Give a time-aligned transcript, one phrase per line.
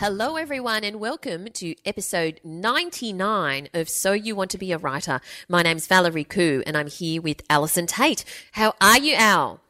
[0.00, 5.20] Hello, everyone, and welcome to episode 99 of So You Want to Be a Writer.
[5.46, 8.24] My name's Valerie Khoo, and I'm here with Allison Tait.
[8.52, 9.60] How are you, Al?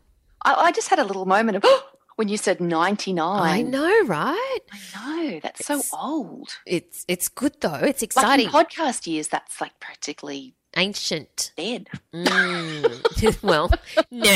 [0.45, 1.65] I, I just had a little moment of
[2.17, 3.19] when you said 99.
[3.43, 4.59] I know, right?
[4.73, 5.41] I know.
[5.43, 6.51] That's so old.
[6.65, 7.75] It's it's good though.
[7.75, 8.47] It's Like exciting.
[8.47, 11.53] in podcast years, that's like practically Ancient.
[11.57, 11.89] dead.
[12.15, 13.43] Mm.
[13.43, 13.71] well,
[14.11, 14.27] no.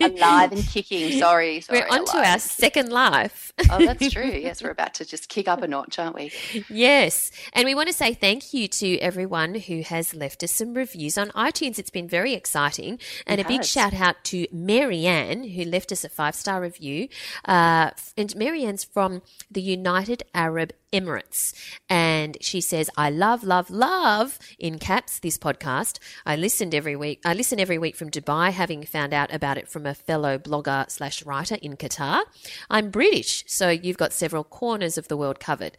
[0.06, 1.18] Alive and kicking.
[1.18, 1.60] Sorry.
[1.60, 2.26] sorry We're on to alive.
[2.26, 3.52] our second life.
[3.70, 4.24] Oh, that's true.
[4.30, 6.32] Yes, we're about to just kick up a notch, aren't we?
[6.68, 7.30] Yes.
[7.52, 11.18] And we want to say thank you to everyone who has left us some reviews
[11.18, 11.78] on iTunes.
[11.78, 12.98] It's been very exciting.
[13.26, 13.68] And It a big has.
[13.68, 17.08] shout out to Marianne, who left us a five star review.
[17.44, 21.52] Uh, and Marianne's from the United Arab Emirates.
[21.88, 25.98] And she says, I love, love, love, in caps, this podcast.
[26.26, 27.20] I listened every week.
[27.24, 30.90] I listen every week from Dubai, having found out about it from a fellow blogger
[30.90, 32.22] slash writer in Qatar.
[32.68, 35.76] I'm British, so you've got several corners of the world covered.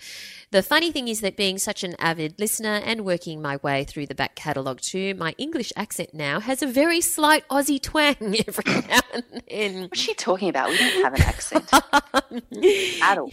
[0.52, 4.08] The funny thing is that being such an avid listener and working my way through
[4.08, 8.16] the back catalogue too, my English accent now has a very slight Aussie twang
[8.48, 9.82] every now and then.
[9.84, 10.70] What's she talking about?
[10.70, 11.74] We don't have an accent
[13.02, 13.30] at all.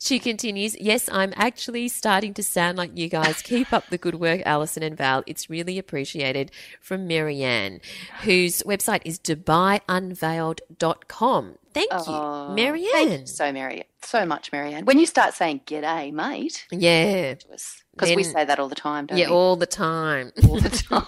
[0.00, 3.42] She continues, Yes, I'm actually starting to sound like you guys.
[3.42, 5.22] Keep up the good work, Alison and Val.
[5.26, 7.80] It's really appreciated from Marianne,
[8.22, 11.58] whose website is dubaiunveiled.com.
[11.76, 12.90] Thank Oh, you, Marianne.
[12.92, 14.86] Thank you so, Mary, so much, Marianne.
[14.86, 17.34] When you start saying "G'day, mate," Yeah.
[17.34, 19.32] because we say that all the time, don't Yeah, we?
[19.32, 20.32] all the time.
[20.48, 21.06] all the time,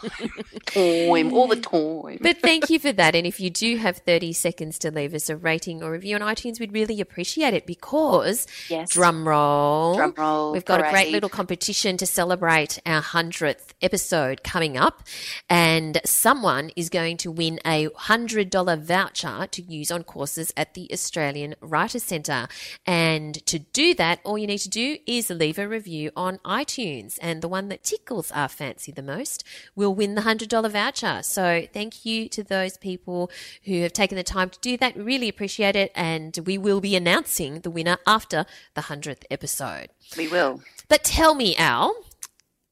[0.66, 2.18] time, all the time.
[2.20, 3.14] But thank you for that.
[3.14, 6.20] And if you do have 30 seconds to leave us a rating or review on
[6.22, 8.90] iTunes, we'd really appreciate it because, Yes.
[8.90, 14.42] drum roll, Drum roll, we've got a great little competition to celebrate our 100th episode
[14.42, 15.02] coming up.
[15.48, 20.90] And someone is going to win a $100 voucher to use on courses at the
[20.92, 22.48] Australian Writers Centre.
[22.84, 27.18] And to do that, all you need to do is leave a review on iTunes.
[27.22, 31.22] And the one that tickles our fancy the most will win the $100 voucher.
[31.22, 33.30] So thank you to those people
[33.64, 34.96] who have taken the time to do that.
[34.96, 35.92] Really appreciate it.
[35.94, 38.44] And we will be announcing the winner after
[38.74, 39.88] the 100th episode.
[40.16, 40.60] We will.
[40.88, 41.94] But tell me, Al,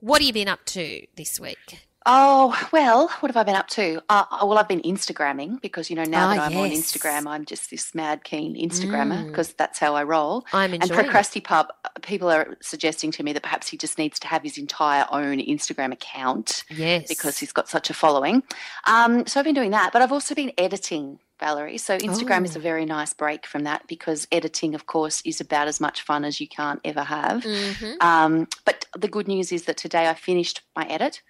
[0.00, 1.85] what have you been up to this week?
[2.08, 4.00] Oh, well, what have I been up to?
[4.08, 6.70] Uh, well, I've been Instagramming because, you know, now Ah, that I'm on.
[6.70, 9.26] Instagram, I'm just this mad keen Instagrammer Mm.
[9.28, 10.46] because that's how I roll.
[10.52, 11.02] I'm And enjoying it.
[11.02, 11.72] Procrastipup,
[12.02, 15.38] people are suggesting to me that perhaps he just needs to have his entire own
[15.38, 17.08] Instagram account Yes.
[17.08, 18.44] because he's got such a following.
[18.84, 21.18] Um, so I've been doing that, but I've also been editing.
[21.38, 21.76] Valerie.
[21.76, 22.60] So Instagram is Oh.
[22.60, 26.24] a very nice break from that because editing, of course, is about as much fun
[26.24, 27.42] as you can't ever have.
[27.42, 28.02] Mhm.
[28.02, 31.20] Um, but the good news is that today I finished my edit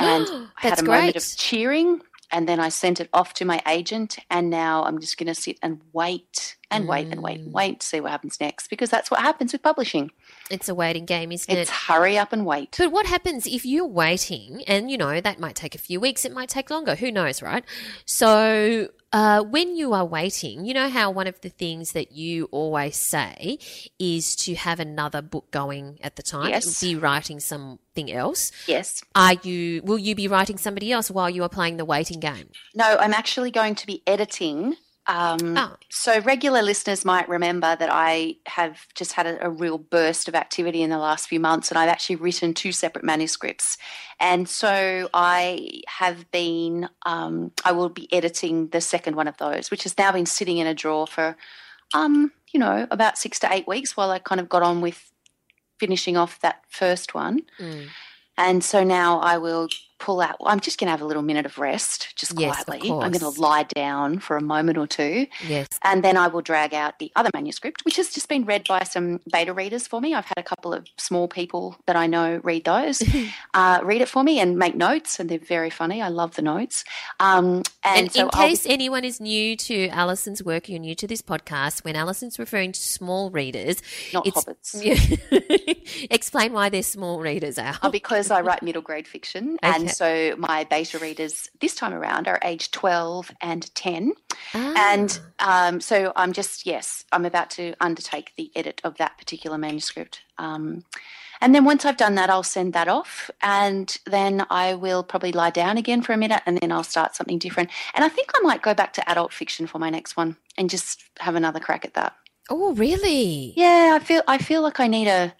[0.00, 0.26] and
[0.62, 2.00] I had a moment of cheering
[2.34, 5.34] and then I sent it off to my agent and now I'm just going to
[5.34, 7.44] sit and wait and wait and wait Mm.
[7.44, 10.10] and wait to see what happens next because that's what happens with publishing.
[10.50, 11.62] It's a waiting game, isn't It's it?
[11.62, 12.74] It's hurry up and wait.
[12.78, 16.24] But what happens if you're waiting and, you know, that might take a few weeks,
[16.24, 17.64] it might take longer, who knows, right?
[18.06, 22.46] So, uh, when you are waiting, you know how one of the things that you
[22.50, 23.58] always say
[23.98, 26.80] is to have another book going at the time, Yes.
[26.80, 28.50] be writing something else.
[28.66, 29.02] Yes.
[29.14, 32.48] Are you, will you be writing somebody else while you are playing the waiting game?
[32.74, 34.76] No, I'm actually going to be editing.
[35.06, 35.76] Um, Oh.
[35.90, 40.34] So, regular listeners might remember that I have just had a, a real burst of
[40.34, 43.78] activity in the last few months, and I've actually written two separate manuscripts.
[44.20, 49.70] And so, I have been, um, I will be editing the second one of those,
[49.70, 51.36] which has now been sitting in a drawer for,
[51.94, 55.12] um, you know, about six to eight weeks while I kind of got on with
[55.78, 57.40] finishing off that first one.
[57.58, 57.88] Mm.
[58.38, 59.68] And so now I will
[60.02, 60.36] pull out.
[60.44, 62.90] I'm just going to have a little minute of rest, just Yes, quietly.
[62.90, 65.26] I'm going to lie down for a moment or two.
[65.46, 65.68] Yes.
[65.82, 68.82] And then I will drag out the other manuscript, which has just been read by
[68.82, 70.12] some beta readers for me.
[70.14, 73.02] I've had a couple of small people that I know read those,
[73.54, 76.02] uh, read it for me and make notes, and they're very funny.
[76.02, 76.84] I love the notes.
[77.20, 80.94] Um, and, And so in I'll case anyone is new to Alison's work, you're new
[80.96, 83.80] to this podcast, when Alison's referring to small readers,
[84.12, 86.06] Not it's, hobbits.
[86.10, 87.76] Explain why they're small readers, Al.
[87.82, 89.74] Uh, because I write middle grade fiction, Okay.
[89.74, 94.12] and so my beta readers this time around are age 12 and 10.
[94.54, 94.92] Ah.
[94.92, 99.58] And um, so I'm just, yes, I'm about to undertake the edit of that particular
[99.58, 100.20] manuscript.
[100.38, 100.84] Um,
[101.40, 103.28] and then once I've done that, I'll send that off.
[103.42, 107.16] And then I will probably lie down again for a minute and then I'll start
[107.16, 107.70] something different.
[107.94, 110.70] And I think I might go back to adult fiction for my next one and
[110.70, 112.14] just have another crack at that.
[112.48, 113.54] oh, really?
[113.56, 115.34] Yeah, I feel I feel like I need a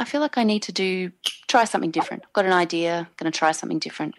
[0.00, 1.12] I feel like I need to do
[1.46, 2.24] try something different.
[2.32, 4.14] Got an idea, going to try something different.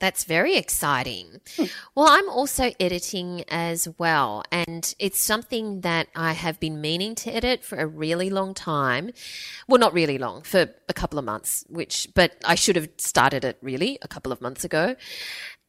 [0.00, 1.40] That's very exciting.
[1.56, 1.64] Hmm.
[1.94, 7.34] Well, I'm also editing as well, and it's something that I have been meaning to
[7.34, 9.10] edit for a really long time.
[9.66, 13.44] Well, not really long, for a couple of months, which, but I should have started
[13.44, 14.94] it really a couple of months ago.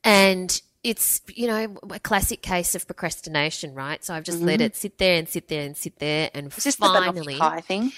[0.03, 4.03] And it's, you know, a classic case of procrastination, right?
[4.03, 6.57] So I've just let it sit there and sit there and sit there, and Mm-hmm.
[6.57, 7.91] Is this finally, the pie thing?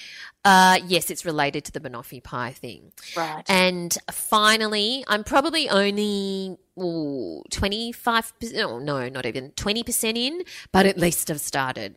[0.44, 2.92] uh, yes, it's related to the banoffee pie thing.
[3.16, 3.44] Right.
[3.48, 10.42] And finally, I'm probably only 25%, oh, no, not even 20% in,
[10.72, 11.96] but at least I've started.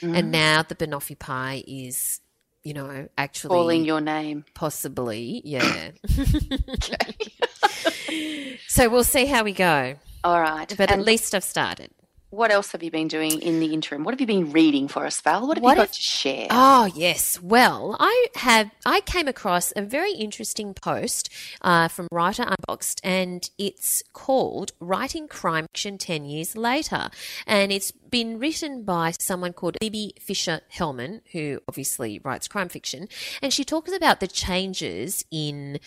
[0.00, 0.16] Mm.
[0.18, 2.20] And now the banoffee pie is,
[2.62, 4.44] you know, actually Calling your name.
[4.54, 5.90] possibly, yeah.
[6.70, 7.16] Okay.
[8.68, 9.96] So we'll see how we go.
[10.26, 10.68] All right.
[10.76, 11.90] But and at least I've started.
[12.30, 14.02] what else have you been doing in the interim?
[14.04, 15.46] What have you been reading for us, Val?
[15.46, 16.46] What have What you got if- to share?
[16.50, 17.40] Oh yes.
[17.40, 18.66] Well, I have.
[18.84, 21.24] I came across a very interesting post
[21.62, 27.08] uh, from Writer Unboxed, and it's called "Writing Crime Fiction Ten Years Later,"
[27.46, 33.08] and it's been written by someone called Libby Fischer Hellmann, who obviously writes crime fiction,
[33.42, 35.78] and she talks about the changes in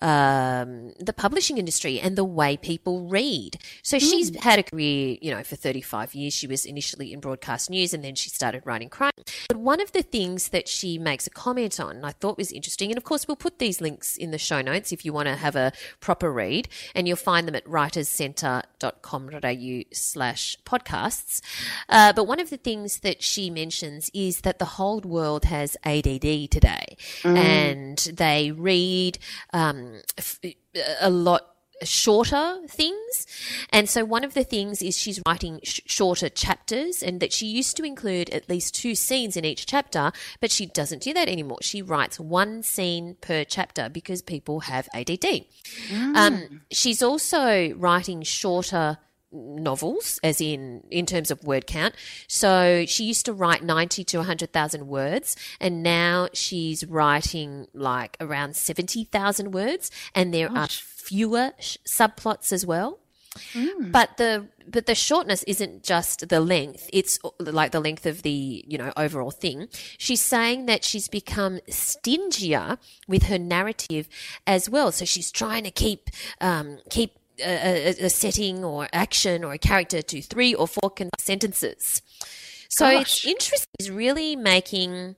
[0.00, 3.58] um, the publishing industry and the way people read.
[3.82, 6.32] So she's had a career, you know, for 35 years.
[6.34, 9.10] She was initially in broadcast news and then she started writing crime.
[9.48, 12.90] But one of the things that she makes a comment on, I thought was interesting,
[12.90, 15.34] and of course we'll put these links in the show notes if you want to
[15.36, 21.40] have a proper read, and you'll find them at writerscentre.com.au slash podcasts.
[21.88, 25.76] Uh, but one of the things that she mentions is that the whole world has
[25.84, 29.18] ADD today, and they read
[29.52, 30.40] um, f-
[31.00, 31.50] a lot
[31.82, 33.26] shorter things.
[33.70, 37.46] And so one of the things is she's writing sh- shorter chapters and that she
[37.46, 41.28] used to include at least two scenes in each chapter, but she doesn't do that
[41.28, 41.58] anymore.
[41.62, 45.44] She writes one scene per chapter because people have ADD.
[46.16, 48.98] Um, she's also writing shorter
[49.34, 51.94] novels as in in terms of word count.
[52.28, 58.56] So she used to write 90 to 100,000 words and now she's writing like around
[58.56, 63.00] 70,000 words and there are fewer sh- subplots as well.
[63.90, 68.64] But the but the shortness isn't just the length it's like the length of the
[68.66, 69.68] you know overall thing.
[69.98, 72.78] She's saying that she's become stingier
[73.08, 74.08] with her narrative
[74.46, 74.92] as well.
[74.92, 76.10] So she's trying to keep
[76.40, 80.90] um, keep a, a, a setting or action or a character to three or four
[80.90, 82.02] con- sentences
[82.68, 85.16] so it's interesting is really making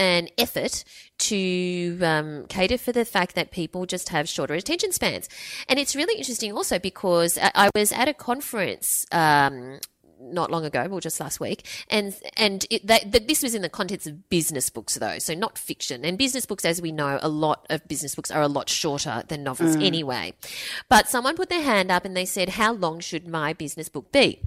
[0.00, 0.82] an effort
[1.18, 5.28] to um, cater for the fact that people just have shorter attention spans.
[5.68, 9.04] And it's really interesting also because I I was at a conference.
[9.12, 9.78] Um,
[10.20, 13.62] not long ago, well, just last week, and and it, that, that this was in
[13.62, 16.04] the context of business books, though, so not fiction.
[16.04, 19.22] And business books, as we know, a lot of business books are a lot shorter
[19.28, 20.34] than novels anyway.
[20.88, 24.12] But someone put their hand up and they said, "How long should my business book
[24.12, 24.42] be?"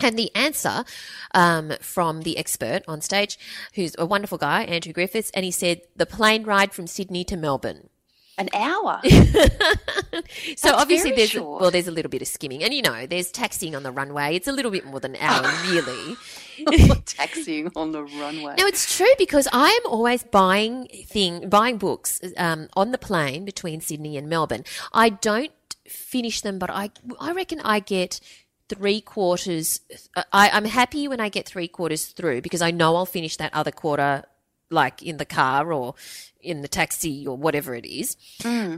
[0.00, 0.84] And the answer
[1.32, 3.38] um, from the expert on stage,
[3.74, 7.36] who's a wonderful guy, Andrew Griffiths, and he said, the plane ride from Sydney to
[7.36, 7.88] Melbourne.
[8.38, 9.00] An hour.
[10.56, 13.74] So obviously there's well there's a little bit of skimming and you know there's taxiing
[13.76, 16.16] on the runway it's a little bit more than an hour really
[17.04, 18.54] Taxiing on the runway.
[18.58, 23.44] no it's true because I am always buying thing buying books um, on the plane
[23.44, 25.52] between Sydney and Melbourne I don't
[25.86, 26.90] finish them but I
[27.20, 28.20] I reckon I get
[28.68, 29.80] three quarters
[30.32, 33.52] I, I'm happy when I get three quarters through because I know I'll finish that
[33.52, 34.24] other quarter
[34.70, 35.94] like in the car or
[36.40, 38.16] in the taxi or whatever it is.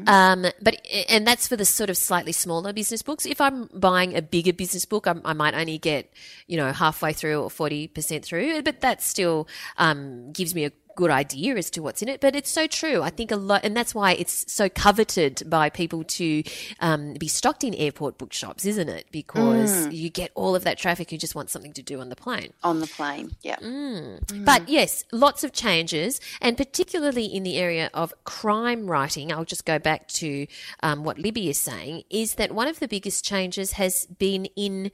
[0.06, 3.26] Um, but and that's for the sort of slightly smaller business books.
[3.26, 6.12] If I'm buying a bigger business book, I, I might only get
[6.46, 10.72] you know halfway through or forty percent through, but that still um, gives me a
[10.98, 13.02] good idea as to what's in it, but it's so true.
[13.02, 16.42] I think a lot, and that's why it's so coveted by people to
[16.80, 19.06] um, be stocked in airport bookshops, isn't it?
[19.12, 19.92] Because Mm.
[19.94, 22.52] you get all of that traffic who just want something to do on the plane.
[22.64, 23.56] On the plane, yeah.
[23.56, 24.44] Mm.
[24.44, 29.32] But yes, lots of changes, and particularly in the area of crime writing.
[29.32, 30.46] I'll just go back to
[30.82, 34.90] um, what Libby is saying is that one of the biggest changes has been in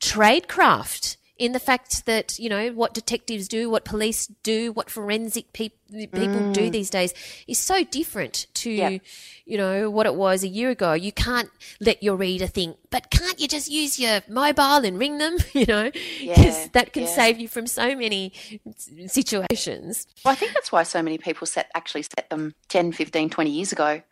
[0.00, 1.16] tradecraft.
[1.38, 5.74] In the fact that, you know, what detectives do, what police do, what forensic peop
[5.90, 6.72] people do mm.
[6.72, 7.14] these days
[7.46, 9.02] is so different to, Yep.
[9.46, 10.92] you know, what it was a year ago.
[10.94, 11.48] You can't
[11.80, 15.64] let your reader think, but can't you just use your mobile and ring them, you
[15.64, 15.90] know?
[15.92, 17.14] 'Cause Yeah, that can yeah.
[17.14, 18.32] save you from so many
[19.06, 20.06] situations.
[20.24, 23.50] Well, I think that's why so many people set actually set them 10, 15, 20
[23.50, 24.02] years ago.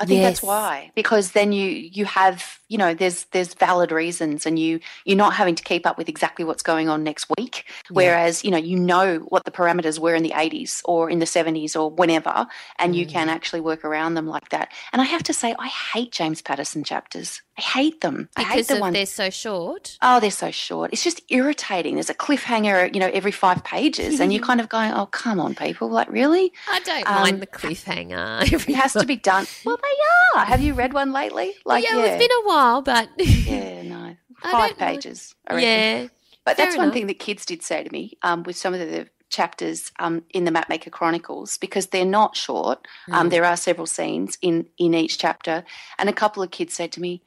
[0.00, 4.44] I think that's why because then you you have you know there's there's valid reasons
[4.44, 7.70] and you you're not having to keep up with exactly what's going on next week.
[7.90, 11.26] Whereas you know you know what the parameters were in the 80s or in the
[11.26, 12.46] 70s or whenever
[12.78, 13.10] and you Mm.
[13.10, 14.72] can actually work around them like that.
[14.92, 18.48] And I have to say I hate James Patterson chapters I hate them I hate
[18.54, 19.96] Because the ones they're so short.
[20.02, 20.92] Oh, they're so short.
[20.92, 21.94] It's just irritating.
[21.94, 25.38] There's a cliffhanger, you know, every five pages, and you're kind of going, "Oh, come
[25.38, 25.88] on, people!
[25.88, 26.52] Like, really?
[26.68, 28.42] I don't Um, mind the cliffhanger.
[28.68, 30.44] It has to be done." Well, they are.
[30.46, 31.54] Have you read one lately?
[31.64, 35.34] Like, yeah, it's been a while, but yeah, no, five pages.
[35.46, 36.06] I yeah,
[36.44, 36.94] but that's one enough.
[36.94, 40.44] thing that kids did say to me um, with some of the chapters um, in
[40.44, 42.86] the Mapmaker Chronicles because they're not short.
[43.10, 45.64] Um, there are several scenes in in each chapter,
[45.98, 47.22] and a couple of kids said to me.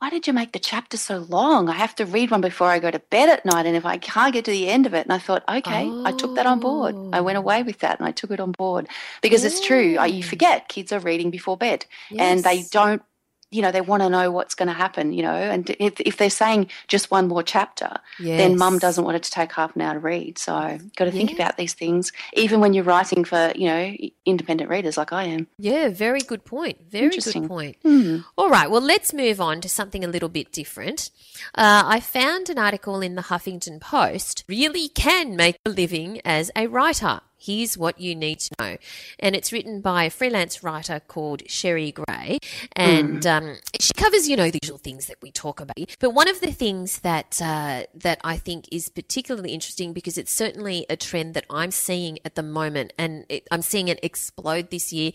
[0.00, 1.68] Why did you make the chapter so long?
[1.68, 3.98] I have to read one before I go to bed at night, and if I
[3.98, 6.60] can't get to the end of it, and I thought, okay, I took that on
[6.60, 6.98] board.
[7.12, 7.40] I went Oh.
[7.40, 8.88] away with that, and I took it on board
[9.22, 9.98] because it's true.
[9.98, 11.86] uh, You forget kids are reading before bed,
[12.18, 13.02] and they don't
[13.50, 16.16] you know they want to know what's going to happen you know and if, if
[16.16, 19.82] they're saying just one more chapter then mum doesn't want it to take half an
[19.82, 21.38] hour to read so got to think Yes.
[21.38, 23.94] about these things even when you're writing for you know
[24.26, 26.90] independent readers like i am Yeah, very good point.
[26.90, 27.76] Very good point.
[27.82, 28.18] Hmm.
[28.36, 31.10] All right, well, let's move on to something a little bit different.
[31.54, 36.50] Uh, I found an article in the Huffington Post really can make a living as
[36.54, 37.20] a writer.
[37.38, 38.76] Here's what you need to know.
[39.18, 42.38] And it's written by a freelance writer called Sherry Gray.
[42.72, 45.76] And um, she covers, you know, the usual things that we talk about.
[46.00, 50.32] But one of the things that, uh, that I think is particularly interesting because it's
[50.32, 54.70] certainly a trend that I'm seeing at the moment and it, I'm seeing it explode
[54.70, 55.12] this year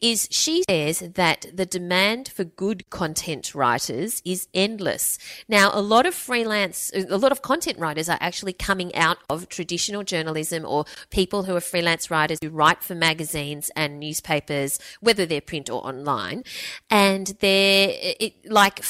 [0.00, 5.18] is she says that the demand for good content writers is endless.
[5.48, 9.48] Now, a lot of freelance, a lot of content writers are actually coming out of
[9.48, 15.26] traditional journalism or people who are freelance writers who write for magazines and newspapers, whether
[15.26, 16.44] they're print or online.
[16.90, 18.82] And they're it, like,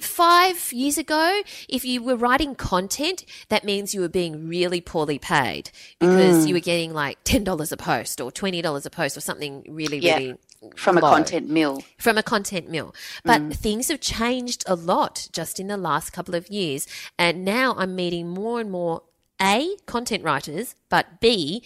[0.00, 5.18] five years ago, if you were writing content, that means you were being really poorly
[5.18, 6.48] paid because mm.
[6.48, 10.16] you were getting like $10 a post or $20 a post or something really, Yeah.
[10.16, 10.38] really
[10.76, 12.94] from a content mill from a content mill.
[13.24, 13.56] But mm.
[13.56, 16.86] things have changed a lot just in the last couple of years.
[17.18, 19.02] And now I'm meeting more and more
[19.40, 21.64] A, content writers, but B,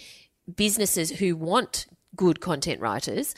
[0.55, 3.35] businesses who want good content writers.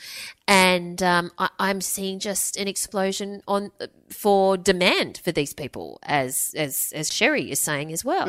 [0.48, 3.70] And um, I, I'm seeing just an explosion on
[4.08, 8.26] for demand for these people, as as as Sherry is saying as well.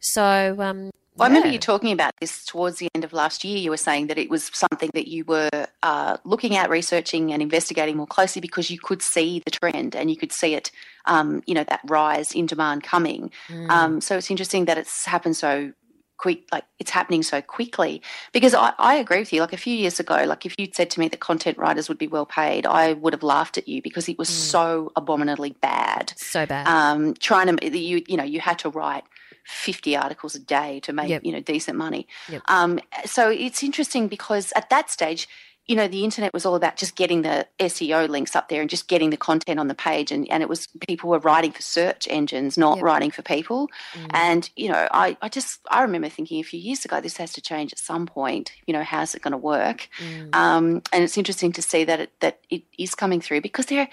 [0.00, 3.56] So um, Well, I remember you talking about this towards the end of last year.
[3.56, 5.48] You were saying that it was something that you were
[5.82, 10.10] uh, looking at, researching, and investigating more closely because you could see the trend and
[10.10, 10.72] you could see it,
[11.06, 13.30] um, you know, that rise in demand coming.
[13.48, 13.70] Mm.
[13.70, 15.72] Um, so it's interesting that it's happened so
[16.16, 18.00] quick, like it's happening so quickly.
[18.32, 19.40] Because I, I agree with you.
[19.40, 21.98] Like a few years ago, like if you'd said to me that content writers would
[21.98, 26.12] be well paid, I would have laughed at you because it was so abominably bad
[26.16, 26.66] so bad.
[26.66, 29.04] um, trying to you you know you had to write
[29.46, 31.24] 50 articles a day to make Yep.
[31.24, 32.42] you know decent money Yep.
[32.48, 35.28] um, so it's interesting because at that stage
[35.66, 38.68] you know the internet was all about just getting the seo links up there and
[38.68, 41.62] just getting the content on the page and, and it was people were writing for
[41.62, 42.84] search engines not Yep.
[42.84, 44.10] writing for people Mm.
[44.10, 47.32] and you know I, I just i remember thinking a few years ago this has
[47.34, 50.34] to change at some point you know how's it going to work Mm.
[50.34, 53.88] um, and it's interesting to see that it, that it is coming through because there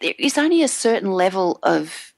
[0.00, 2.14] there is only a certain level of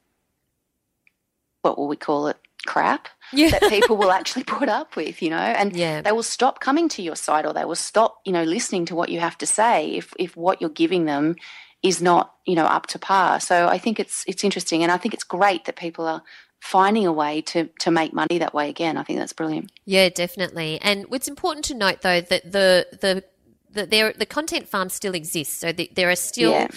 [1.63, 3.51] what will we call it crap yeah.
[3.51, 6.01] that people will actually put up with you know and yeah.
[6.03, 8.95] they will stop coming to your site or they will stop you know listening to
[8.95, 11.37] what you have to say if if what you're giving them
[11.83, 14.97] is not you know up to par so i think it's it's interesting and i
[14.97, 16.23] think it's great that people are
[16.61, 20.09] finding a way to to make money that way again i think that's brilliant Yeah,
[20.11, 20.81] definitely.
[20.81, 23.25] And it's important to note though that the the
[23.73, 25.57] the there the content farm still exists.
[25.59, 26.69] So the, there are still, Yeah.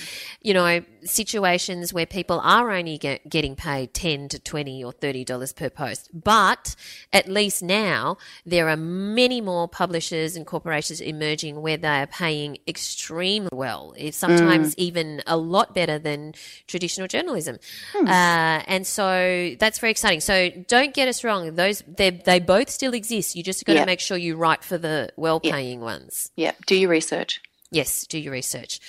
[0.41, 5.23] you know, situations where people are only get, getting paid 10 to 20 or 30
[5.23, 6.75] dollars per post but
[7.13, 12.57] at least now there are many more publishers and corporations emerging where they are paying
[12.67, 14.79] extremely well it's sometimes Mm.
[14.79, 16.33] even a lot better than
[16.67, 17.59] traditional journalism
[17.93, 18.07] Hmm.
[18.07, 22.69] uh, and so that's very exciting so don't get us wrong those they they both
[22.69, 23.85] still exist you just got to Yeah.
[23.85, 27.41] make sure you write for the well paying ones Yeah, do your research.
[27.71, 28.79] Yes, do your research.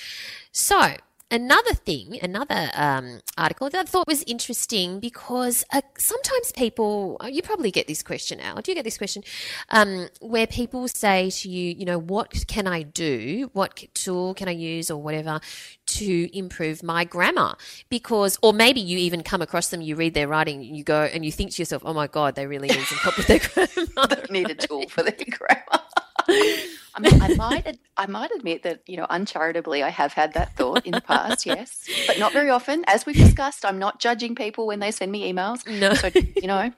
[0.53, 0.97] So,
[1.31, 7.27] another thing, another um, article that I thought was interesting because uh, sometimes people, uh,
[7.27, 8.61] you probably get this question, Al.
[8.61, 9.25] Do you get this question?
[9.71, 13.51] Um, where people say to you, you know, what can I do?
[13.55, 15.41] What tool can I use or whatever
[15.87, 17.57] to improve my grammar?
[17.89, 21.25] Because, or maybe you even come across them, you read their writing, you go and
[21.25, 23.41] you think to yourself, oh my God, they really need some help with their
[23.95, 24.27] grammar.
[24.31, 25.83] Need a tool for their grammar.
[26.97, 30.35] I mean, I might, ad- I might admit that you know, uncharitably, I have had
[30.35, 32.85] that thought in the past, yes, but not very often.
[32.87, 35.67] As we've discussed, I'm not judging people when they send me emails.
[35.69, 35.95] No.
[35.95, 36.73] So you know,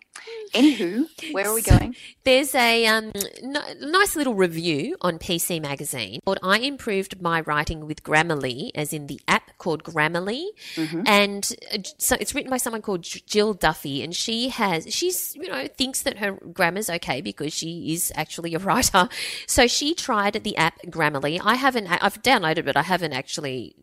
[0.55, 1.95] anywho, where are we going?
[2.25, 7.87] There's a um, n- nice little review on PC Magazine called I Improved My Writing
[7.87, 10.47] with Grammarly, as in the app called Grammarly.
[11.07, 15.49] And uh, so it's written by someone called Jill Duffy, and she has, she's, you
[15.49, 19.09] know, thinks that her grammar's okay because she is actually a writer.
[19.47, 21.39] So she tried the app Grammarly.
[21.45, 23.77] I haven't, I've downloaded it, but I haven't actually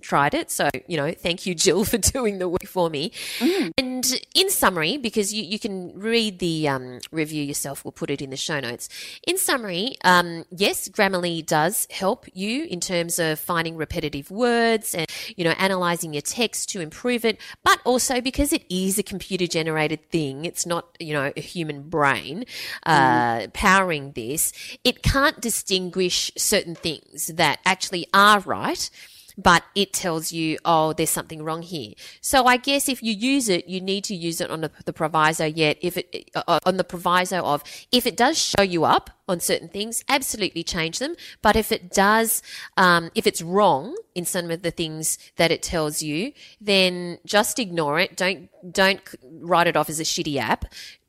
[0.00, 0.50] tried it.
[0.50, 3.12] So, you know, thank you, Jill, for doing the work for me.
[3.40, 8.22] And in summary, because you, you can read the um, review yourself, we'll put it
[8.22, 8.88] in the show notes.
[9.26, 15.06] In summary, um, yes, Grammarly does help you in terms of finding repetitive words and,
[15.36, 19.46] you know, analyzing your text to improve it, but also because it is a computer
[19.46, 22.44] generated thing, it's not, you know, a human brain
[22.84, 24.52] uh, powering this,
[24.84, 28.90] it can't distinguish certain things that actually are right
[29.38, 31.92] but it tells you, oh, there's something wrong here.
[32.20, 34.92] So I guess if you use it, you need to use it on the, the
[34.92, 35.44] proviso.
[35.44, 39.40] Yet, if it uh, on the proviso of if it does show you up on
[39.40, 41.14] certain things, absolutely change them.
[41.40, 42.42] But if it does,
[42.76, 47.58] um, if it's wrong in some of the things that it tells you, then just
[47.58, 48.16] ignore it.
[48.16, 50.66] Don't don't write it off as a shitty app.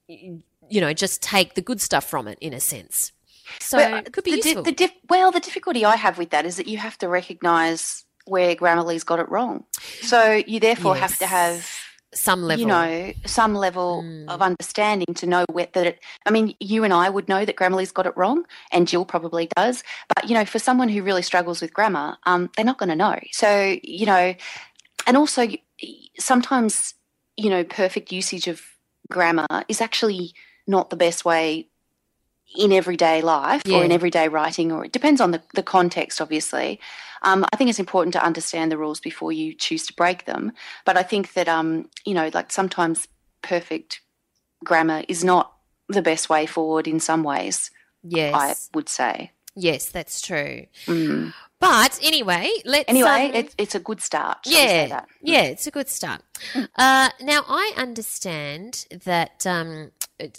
[0.07, 3.11] You know, just take the good stuff from it in a sense.
[3.59, 4.63] So Well, it could be the di- useful.
[4.63, 8.05] the dif- well, the difficulty I have with that is that you have to recognise
[8.25, 9.65] where Grammarly's got it wrong.
[10.01, 11.69] So you therefore have to have
[12.15, 12.59] some level.
[12.61, 14.29] you know some level Mm.
[14.29, 17.55] of understanding to know where, that it i mean you and i would know that
[17.55, 19.83] grammarly's got it wrong and jill probably does
[20.15, 22.95] but you know for someone who really struggles with grammar um, they're not going to
[22.95, 24.36] know so you know
[25.07, 25.47] and also
[26.19, 26.93] sometimes
[27.36, 28.62] you know perfect usage of
[29.09, 30.33] grammar is actually
[30.67, 31.67] not the best way
[32.55, 36.79] in everyday life or in everyday writing or it depends on the, the context obviously
[37.23, 40.51] um, i think it's important to understand the rules before you choose to break them
[40.86, 43.07] but i think that um, you know like sometimes
[43.41, 44.01] perfect
[44.63, 45.53] grammar is not
[45.89, 47.71] the best way forward in some ways
[48.03, 48.33] yes.
[48.36, 50.65] i would say Yes, that's true.
[50.86, 51.33] Mm.
[51.59, 55.07] But anyway, let's anyway um, it's, it's a good start yeah, that?
[55.21, 56.21] yeah, it's a good start.
[56.75, 59.91] Uh, now I understand that um,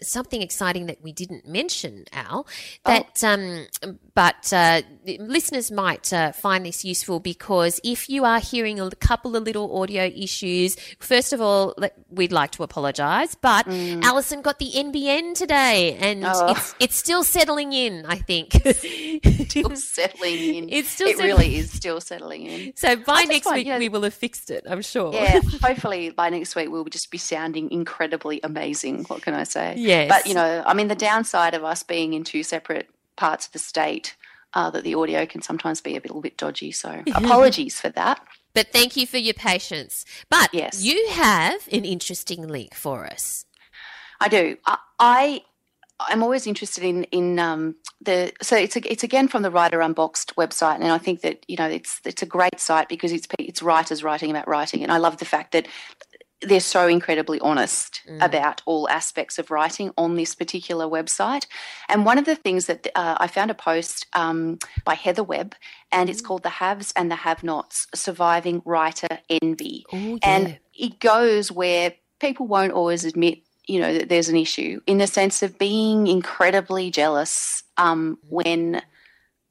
[0.02, 2.46] something exciting that we didn't mention, Al.
[2.84, 3.66] That, um,
[4.14, 4.82] but uh,
[5.18, 9.80] listeners might uh, find this useful because if you are hearing a couple of little
[9.80, 11.74] audio issues, first of all,
[12.10, 13.34] we'd like to apologise.
[13.34, 16.48] But Alison got the NBN today, and Oh.
[16.52, 18.04] it's it's still settling in.
[18.06, 18.52] I think.
[19.48, 23.50] still settling in It's still it settling- really is still settling in So by next
[23.52, 25.12] week you know- we will have fixed it, I'm sure.
[25.12, 29.04] yeah, hopefully by next week we'll just be sounding incredibly amazing.
[29.04, 29.73] What can I say?
[29.76, 30.08] Yes.
[30.08, 33.52] But you know, I mean, the downside of us being in two separate parts of
[33.52, 34.16] the state,
[34.54, 36.72] uh, that the audio can sometimes be a little bit dodgy.
[36.72, 38.24] So apologies for that.
[38.54, 40.04] But thank you for your patience.
[40.30, 40.82] But Yes.
[40.82, 43.46] you have an interesting link for us.
[44.20, 44.56] I do.
[44.64, 45.42] I, I
[46.00, 49.80] I'm always interested in in um, the so it's a, it's again from the Writer
[49.80, 53.26] Unboxed website, and I think that you know it's it's a great site because it's
[53.38, 55.68] it's writers writing about writing, and I love the fact that
[56.48, 61.46] they're so incredibly honest about all aspects of writing on this particular website.
[61.88, 65.54] And one of the things that uh, I found a post um, by Heather Webb,
[65.90, 71.50] and it's called "The Haves and the Have-Nots: Surviving Writer Envy." Oh, and it goes
[71.50, 75.58] where people won't always admit you know that there's an issue in the sense of
[75.58, 78.82] being incredibly jealous um, when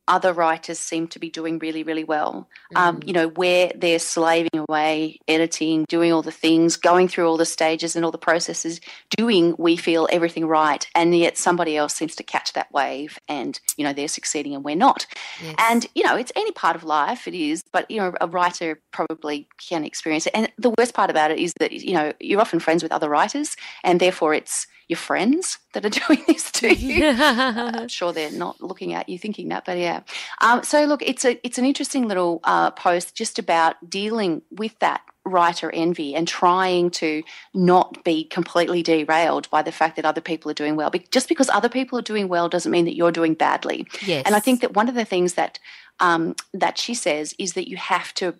[0.07, 2.49] other writers seem to be doing really, really well.
[2.75, 7.37] Um, you know, where they're slaving away, editing, doing all the things, going through all
[7.37, 8.81] the stages and all the processes,
[9.15, 10.85] doing, we feel, everything right.
[10.95, 14.63] And yet somebody else seems to catch that wave and, you know, they're succeeding and
[14.63, 15.05] we're not.
[15.41, 15.55] Yes.
[15.57, 18.81] And, you know, it's any part of life, it is, but, you know, a writer
[18.91, 20.33] probably can experience it.
[20.35, 23.09] And the worst part about it is that, you know, you're often friends with other
[23.09, 27.05] writers and therefore it's your friends that are doing this to you.
[27.05, 30.01] I'm sure they're not looking at you thinking that, but yeah.
[30.41, 34.77] Um, so look, it's a it's an interesting little uh, post just about dealing with
[34.79, 40.19] that writer envy and trying to not be completely derailed by the fact that other
[40.19, 40.89] people are doing well.
[40.89, 43.87] Be- Just because other people are doing well doesn't mean that you're doing badly.
[44.05, 44.23] Yes.
[44.25, 45.59] And I think that one of the things that
[45.99, 48.35] um, that she says is that you have to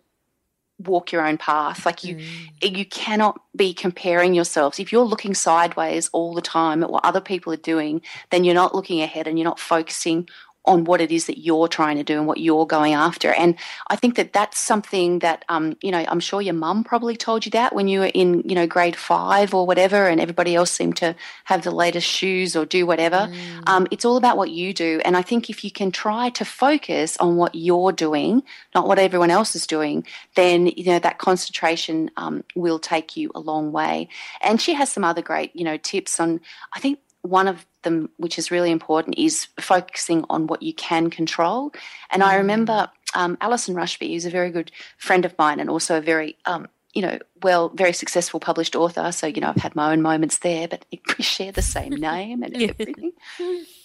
[0.88, 1.86] walk your own path.
[1.86, 2.50] Like you, mm.
[2.62, 4.80] eh, you cannot be comparing yourselves.
[4.80, 8.54] If you're looking sideways all the time at what other people are doing, then you're
[8.54, 10.28] not looking ahead and you're not focusing
[10.66, 13.34] on what it is that you're trying to do and what you're going after.
[13.34, 13.56] And
[13.88, 17.46] I think that that's something that, um, you know, I'm sure your mum probably told
[17.46, 20.72] you that when you were in, you know, grade five or whatever, and everybody else
[20.72, 23.30] seemed to have the latest shoes or do whatever.
[23.68, 25.02] Um, it's all about what you do.
[25.04, 29.00] And I think if you can try to focus on what you're doing, not what
[29.00, 33.72] everyone else is doing, then, you know, that concentration um, will take you a long
[33.72, 34.08] way.
[34.42, 36.40] And she has some other great, you know, tips on,
[36.74, 41.10] I think, one of them, which is really important, is focusing on what you can
[41.10, 41.74] control.
[42.12, 45.98] And I remember um, Allison Rushby, who's a very good friend of mine and also
[45.98, 49.12] a very, um, you know, well, very successful published author.
[49.12, 50.86] So, you know, I've had my own moments there, but
[51.18, 53.14] we share the same name and everything.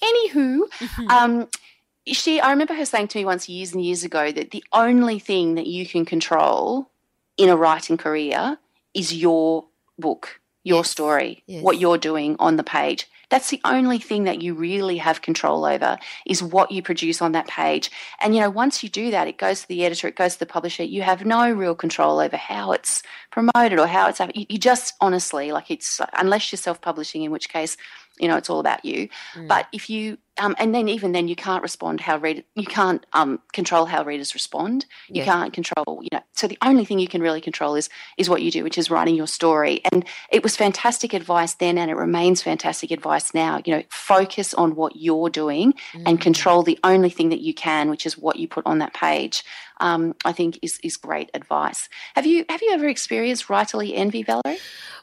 [0.02, 0.60] Anywho,
[1.08, 1.48] um,
[2.06, 5.18] she, I remember her saying to me once years and years ago that the only
[5.18, 6.90] thing that you can control
[7.36, 8.58] in a writing career
[8.94, 9.64] is your
[9.98, 10.90] book, your Yes.
[10.90, 11.62] story, Yes.
[11.62, 13.06] what you're doing on the page.
[13.30, 17.32] That's the only thing that you really have control over is what you produce on
[17.32, 17.90] that page.
[18.20, 20.38] And you know, once you do that, it goes to the editor, it goes to
[20.38, 20.82] the publisher.
[20.82, 24.20] You have no real control over how it's promoted or how it's.
[24.20, 27.76] You, you just honestly like it's unless you're self-publishing, in which case,
[28.18, 29.08] you know, it's all about you.
[29.34, 29.48] Mm.
[29.48, 33.04] But if you um, and then even then you can't respond how read you can't
[33.12, 34.86] um, control how readers respond.
[35.08, 35.24] You Yeah.
[35.24, 36.20] can't control you know.
[36.32, 38.90] So the only thing you can really control is is what you do, which is
[38.90, 39.80] writing your story.
[39.90, 43.60] And it was fantastic advice then, and it remains fantastic advice now.
[43.64, 45.74] You know, focus on what you're doing
[46.06, 48.94] and control the only thing that you can, which is what you put on that
[48.94, 49.44] page.
[49.80, 51.88] Um, I think is is great advice.
[52.14, 54.58] Have you have you ever experienced writerly envy, Valerie?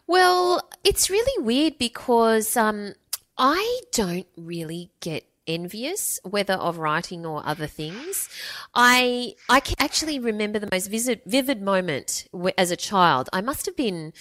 [0.07, 2.93] Well, it's really weird because um,
[3.37, 8.29] I don't really get envious, whether of writing or other things.
[8.73, 13.29] I I can actually remember the most vivid, vivid moment as a child.
[13.33, 14.13] I must have been.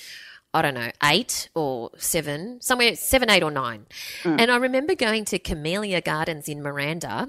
[0.55, 3.87] I don't know, eight or seven, somewhere seven, eight, or nine.
[4.25, 7.29] And I remember going to Camellia Gardens in Miranda.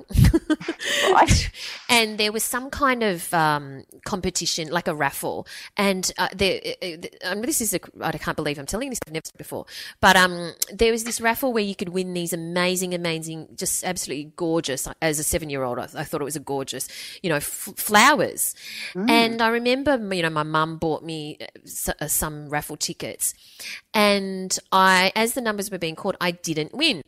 [1.12, 1.50] Right.
[1.90, 5.48] and there was some kind of um, competition, like a raffle.
[5.76, 9.00] And uh, there, uh, uh, um, this is a, I can't believe I'm telling this.
[9.08, 9.66] I've never said before,
[10.02, 14.32] but um, there was this raffle where you could win these amazing, amazing, just absolutely
[14.36, 14.88] gorgeous.
[15.02, 16.88] As a seven-year-old, I, I thought it was a gorgeous,
[17.24, 18.54] you know, f- flowers.
[19.10, 22.78] And I remember, you know, my mum bought me uh, s- uh, some raffle
[23.94, 27.02] and I, as the numbers were being called, I didn't win.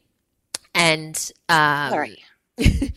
[0.74, 2.24] And um, Sorry.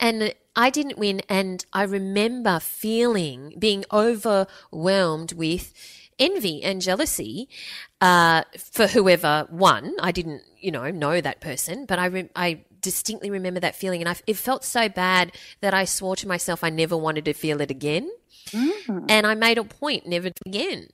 [0.00, 1.22] and I didn't win.
[1.28, 5.72] And I remember feeling, being overwhelmed with
[6.18, 7.48] envy and jealousy
[8.00, 9.94] uh, for whoever won.
[10.00, 14.00] I didn't, you know, know that person, but I, re- I distinctly remember that feeling.
[14.00, 17.32] And I, it felt so bad that I swore to myself I never wanted to
[17.32, 18.10] feel it again.
[19.08, 20.88] And I made a point never again.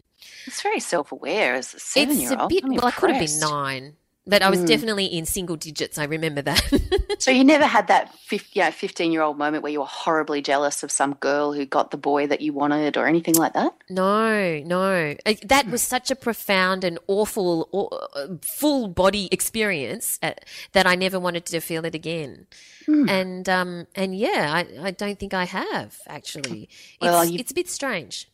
[0.47, 2.41] It's very self-aware as a It's seven-year-old.
[2.41, 5.57] a bit, I'm well, I could have been nine, but I was definitely in single
[5.57, 5.99] digits.
[5.99, 6.62] I remember that.
[7.21, 10.85] So you never had that 50, you know, 15-year-old moment where you were horribly jealous
[10.85, 13.75] of some girl who got the boy that you wanted or anything like that?
[13.91, 15.17] No, no.
[15.47, 20.35] That was such a profound and awful, full body experience uh,
[20.73, 22.47] that I never wanted to feel it again.
[22.87, 26.69] And um, and yeah, I, I don't think I have actually.
[26.71, 28.29] It's, Well, you- it's a bit strange.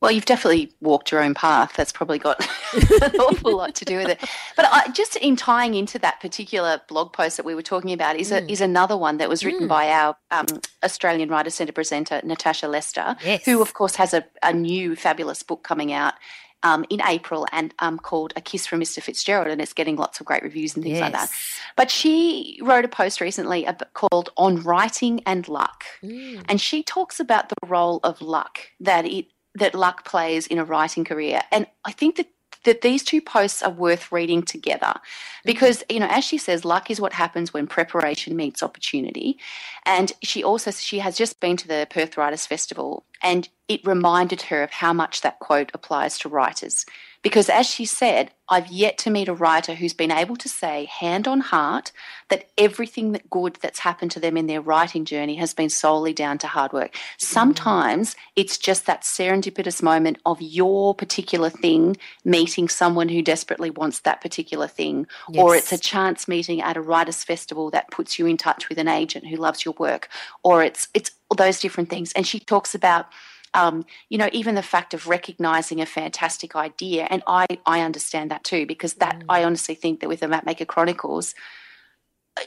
[0.00, 1.74] Well, you've definitely walked your own path.
[1.76, 2.40] That's probably got
[2.72, 4.18] an awful lot to do with it.
[4.56, 8.16] But I, just in tying into that particular blog post that we were talking about
[8.16, 10.46] is a, is another one that was written by our um,
[10.82, 13.44] Australian Writer Centre presenter Natasha Lester, Yes.
[13.44, 16.14] who of course has a, a new fabulous book coming out.
[16.62, 19.02] Um, in April, and um, called "A Kiss from Mr.
[19.02, 21.30] Fitzgerald," and it's getting lots of great reviews and things like that.
[21.74, 26.44] But she wrote a post recently called "On Writing and Luck," Mm.
[26.50, 30.64] and she talks about the role of luck that it that luck plays in a
[30.64, 31.42] writing career.
[31.50, 32.28] And I think that
[32.64, 35.46] that these two posts are worth reading together mm-hmm.
[35.46, 39.38] because, you know, as she says, luck is what happens when preparation meets opportunity.
[39.86, 44.42] And she also, she has just been to the Perth Writers Festival and it reminded
[44.42, 46.84] her of how much that quote applies to writers.
[47.22, 50.86] Because as she said, I've yet to meet a writer who's been able to say,
[50.86, 51.92] hand on heart,
[52.30, 56.12] that everything that good that's happened to them in their writing journey has been solely
[56.12, 56.92] down to hard work.
[56.92, 56.98] Mm.
[57.18, 64.00] Sometimes it's just that serendipitous moment of your particular thing meeting someone who desperately wants
[64.00, 65.06] that particular thing,
[65.36, 68.78] or it's a chance meeting at a writers' festival that puts you in touch with
[68.78, 70.08] an agent who loves your work,
[70.42, 72.12] or it's it's all those different things.
[72.14, 73.06] And she talks about
[73.54, 78.30] um, you know, even the fact of recognizing a fantastic idea, and I, I understand
[78.30, 79.24] that too, because that mm.
[79.28, 81.34] I honestly think that with the Mapmaker Chronicles,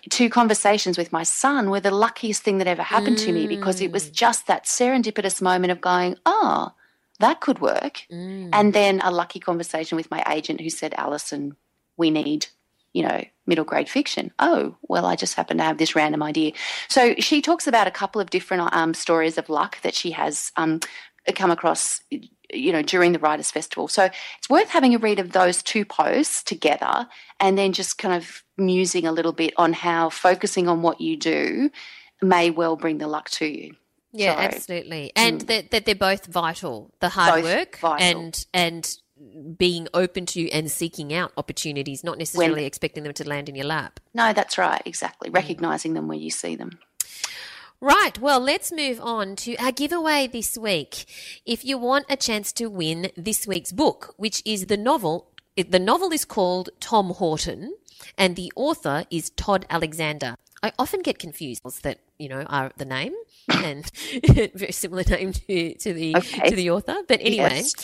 [0.10, 3.26] two conversations with my son were the luckiest thing that ever happened mm.
[3.26, 4.14] to me because it was mm.
[4.14, 6.72] just that serendipitous moment of going, oh,
[7.20, 8.06] that could work.
[8.12, 8.50] Mm.
[8.54, 11.56] And then a lucky conversation with my agent who said, Alison,
[11.98, 12.48] we need
[12.94, 14.32] you know, middle grade fiction.
[14.40, 16.54] Oh, well, I just happen to have this random idea.
[16.90, 20.52] So she talks about a couple of different um, stories of luck that she has
[20.56, 20.80] um,
[21.36, 23.88] come across, you know, during the Writers' Festival.
[23.88, 24.06] So
[24.38, 27.08] it's worth having a read of those two posts together
[27.40, 31.18] and then just kind of musing a little bit on how focusing on what you
[31.18, 31.70] do
[32.22, 33.76] may well bring the luck to you.
[34.16, 35.48] Yeah, so, absolutely, and mm.
[35.48, 36.94] that, that they're both vital.
[37.00, 38.20] The hard both work vital.
[38.22, 38.98] and and
[39.58, 43.56] being open to and seeking out opportunities, not necessarily when, expecting them to land in
[43.56, 44.00] your lap.
[44.14, 45.30] No, that's right, exactly.
[45.30, 45.36] Mm.
[45.36, 46.80] Recognizing them where you see them.
[47.80, 51.06] Right, well, let's move on to our giveaway this week.
[51.46, 55.80] If you want a chance to win this week's book, which is the novel, the
[55.80, 57.76] novel is called Tom Houghton,
[58.18, 60.36] and the author is Todd Alexander.
[60.64, 63.14] I often get confused that you know are the name
[63.52, 63.92] and
[64.56, 66.50] very similar name to, to the okay.
[66.50, 66.96] to the author.
[67.06, 67.76] But anyway, yes.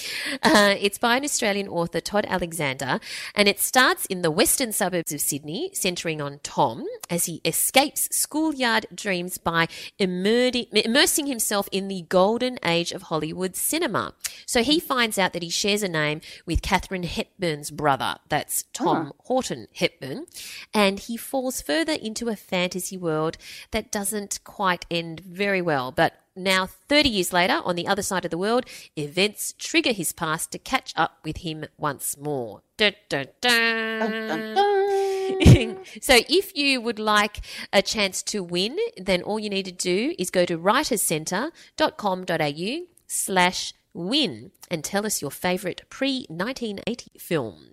[0.41, 3.01] uh, it's by an Australian author, Todd Alexander,
[3.35, 8.07] and it starts in the western suburbs of Sydney, centering on Tom as he escapes
[8.15, 14.13] schoolyard dreams by immersing himself in the golden age of Hollywood cinema.
[14.45, 18.15] So he finds out that he shares a name with Katharine Hepburn's brother.
[18.29, 19.11] That's Tom huh.
[19.27, 20.27] Houghton Hepburn,
[20.73, 22.68] and he falls further into a fantasy
[22.99, 23.38] world
[23.71, 28.25] that doesn't quite end very well, but now 30 years later, on the other side
[28.25, 32.62] of the world, events trigger his past to catch up with him once more.
[32.77, 34.55] Dun, dun, dun.
[36.01, 37.41] so if you would like
[37.73, 43.73] a chance to win, then all you need to do is go to writerscentre.com.au slash
[43.93, 47.68] win and tell us your favourite pre-1980 film.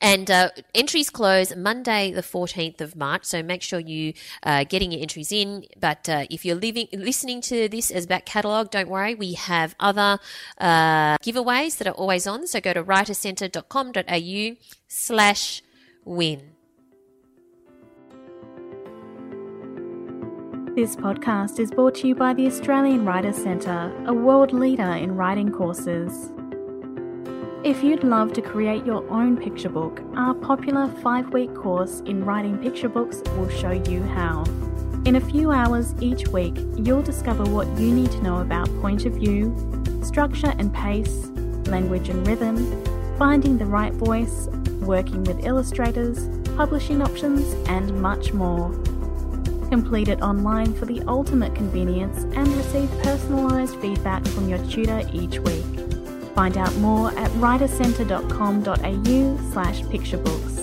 [0.00, 3.24] And uh, entries close Monday, the 14th of March.
[3.24, 5.64] So make sure you uh, getting your entries in.
[5.78, 9.14] But uh, if you're living, listening to this as back catalogue, don't worry.
[9.14, 10.18] We have other
[10.58, 12.46] uh, giveaways that are always on.
[12.46, 14.56] So go to writercentre.com.au
[14.88, 15.62] slash
[16.04, 16.54] win.
[20.74, 25.14] This podcast is brought to you by the Australian Writers Centre, a world leader in
[25.14, 26.33] writing courses.
[27.64, 32.22] If you'd love to create your own picture book, our popular five week course in
[32.22, 34.44] writing picture books will show you how.
[35.06, 39.06] In a few hours each week, you'll discover what you need to know about point
[39.06, 39.56] of view,
[40.02, 41.28] structure and pace,
[41.66, 42.84] language and rhythm,
[43.16, 44.48] finding the right voice,
[44.82, 48.72] working with illustrators, publishing options, and much more.
[49.70, 55.38] Complete it online for the ultimate convenience and receive personalised feedback from your tutor each
[55.38, 55.83] week.
[56.34, 60.54] Find out more at writercentre.com.au slash picturebooks.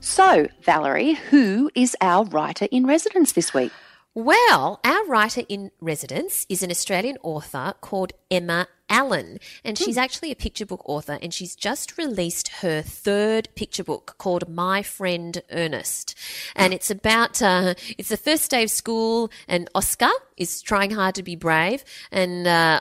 [0.00, 3.72] So, Valerie, who is our writer in residence this week?
[4.14, 10.00] Well, our writer in residence is an Australian author called Emma Allen, and she's hmm.
[10.00, 14.82] actually a picture book author, and she's just released her third picture book called My
[14.82, 16.14] Friend Ernest,
[16.54, 21.14] and it's about uh, it's the first day of school, and Oscar is trying hard
[21.14, 22.80] to be brave, and uh,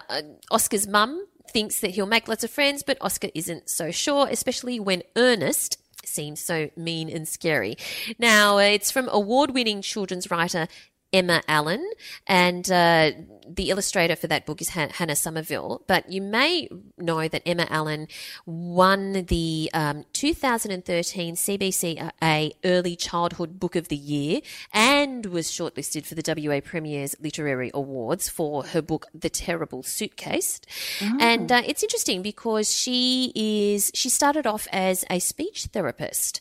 [0.52, 4.80] Oscar's mum thinks that he'll make lots of friends, but Oscar isn't so sure, especially
[4.80, 7.78] when Ernest seems so mean and scary.
[8.20, 10.68] Now, uh, it's from award winning children's writer
[11.14, 11.88] Emma Allen,
[12.26, 13.12] and uh,
[13.48, 15.84] the illustrator for that book is Hannah Somerville.
[15.86, 18.08] But you may know that Emma Allen
[18.48, 24.42] won the um, 2013 CBCA Early Childhood Book of the Year
[24.74, 30.62] and was shortlisted for the WA Premier's Literary Awards for her book The Terrible Suitcase.
[31.02, 31.18] Oh.
[31.20, 36.40] And uh, it's interesting because she is she started off as a speech therapist,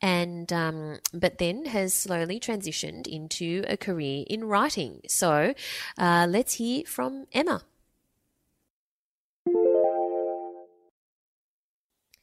[0.00, 5.00] and um, but then has slowly transitioned into a career in writing.
[5.08, 5.54] So
[5.98, 7.62] uh, let's hear from Emma.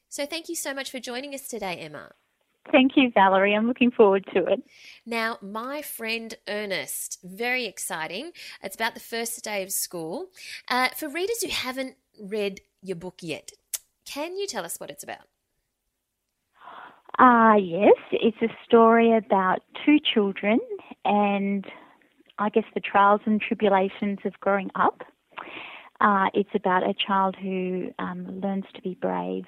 [0.10, 2.12] So thank you so much for joining us today, Emma.
[2.72, 3.56] Thank you, Valerie.
[3.56, 4.64] I'm looking forward to it.
[5.06, 8.32] Now, my friend Ernest, very exciting.
[8.64, 10.28] It's about the first day of school.
[10.68, 13.52] Uh, for readers who haven't read your book yet,
[14.06, 15.28] can you tell us what it's about?
[17.20, 17.96] Ah, uh, yes.
[18.12, 20.60] It's a story about two children
[21.04, 21.66] and
[22.38, 25.02] I guess the trials and tribulations of growing up.
[26.00, 29.44] Uh, it's about a child who um, learns to be brave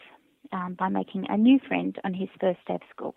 [0.51, 3.15] um, by making a new friend on his first day of school.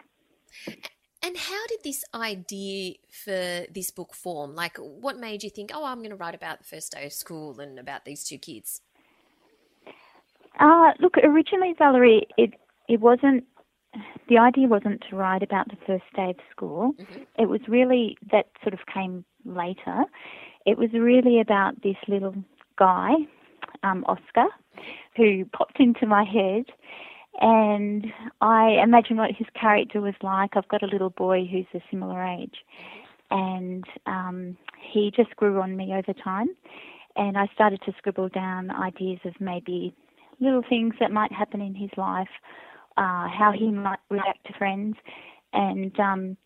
[1.20, 4.54] And how did this idea for this book form?
[4.54, 7.12] Like, what made you think, oh, I'm going to write about the first day of
[7.12, 8.82] school and about these two kids?
[10.60, 12.52] Uh, look, originally, Valerie, it
[12.88, 13.44] it wasn't.
[14.28, 16.92] The idea wasn't to write about the first day of school.
[16.98, 17.22] Mm-hmm.
[17.38, 20.04] It was really that sort of came later.
[20.66, 22.35] It was really about this little
[22.78, 23.12] guy,
[23.83, 24.46] um, Oscar,
[25.16, 26.64] who popped into my head
[27.40, 28.07] and
[28.40, 30.57] I imagine what his character was like.
[30.57, 32.54] I've got a little boy who's a similar age,
[33.30, 36.48] and um, he just grew on me over time.
[37.16, 39.94] And I started to scribble down ideas of maybe
[40.40, 42.28] little things that might happen in his life,
[42.96, 44.96] uh, how he might react to friends,
[45.52, 46.37] and um,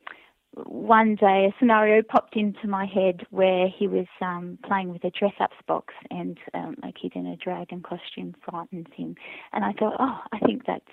[0.66, 5.10] one day a scenario popped into my head where he was um, playing with a
[5.10, 9.14] dress up box and um, a kid in a dragon costume frightens him.
[9.52, 10.84] And I thought, oh, I think that's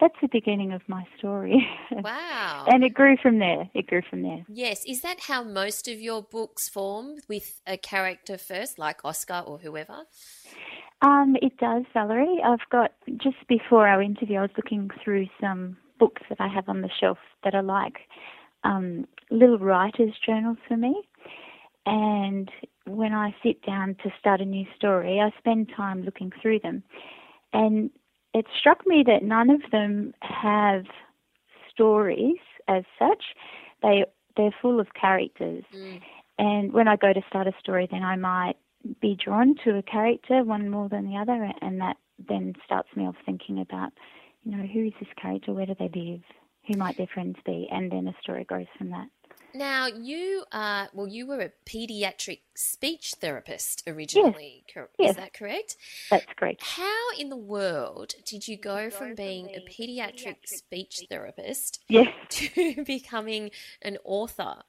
[0.00, 1.66] that's the beginning of my story.
[1.90, 2.66] Wow.
[2.68, 3.68] and it grew from there.
[3.74, 4.44] It grew from there.
[4.48, 4.84] Yes.
[4.86, 9.58] Is that how most of your books form with a character first, like Oscar or
[9.58, 10.04] whoever?
[11.02, 12.40] Um, it does, Valerie.
[12.44, 16.68] I've got, just before our interview, I was looking through some books that I have
[16.68, 17.96] on the shelf that are like
[18.64, 20.94] um, little writer's journals for me.
[21.86, 22.50] And
[22.86, 26.82] when I sit down to start a new story, I spend time looking through them.
[27.52, 27.90] And
[28.38, 30.84] it struck me that none of them have
[31.70, 33.24] stories as such.
[33.82, 34.04] They
[34.36, 35.64] they're full of characters.
[35.74, 36.00] Mm.
[36.38, 38.54] And when I go to start a story, then I might
[39.00, 41.96] be drawn to a character, one more than the other, and that
[42.28, 43.90] then starts me off thinking about,
[44.44, 45.52] you know, who is this character?
[45.52, 46.22] Where do they live?
[46.68, 49.08] who might their friends be, and then a story grows from that.
[49.54, 54.86] Now, you are, well, you were a pediatric speech therapist originally, yes.
[54.98, 55.10] yes.
[55.10, 55.76] is that correct?
[56.10, 56.62] That's correct.
[56.62, 62.08] How in the world did you go from being a pediatric speech therapist yes.
[62.28, 64.62] to becoming an author?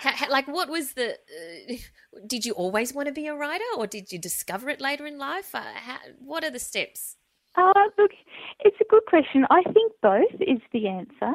[0.00, 1.12] How, how, like, what was the?
[1.12, 1.74] Uh,
[2.26, 5.18] did you always want to be a writer, or did you discover it later in
[5.18, 5.54] life?
[5.54, 7.16] Uh, how, what are the steps?
[7.56, 8.12] Uh, look,
[8.60, 9.46] it's a good question.
[9.50, 11.34] I think both is the answer.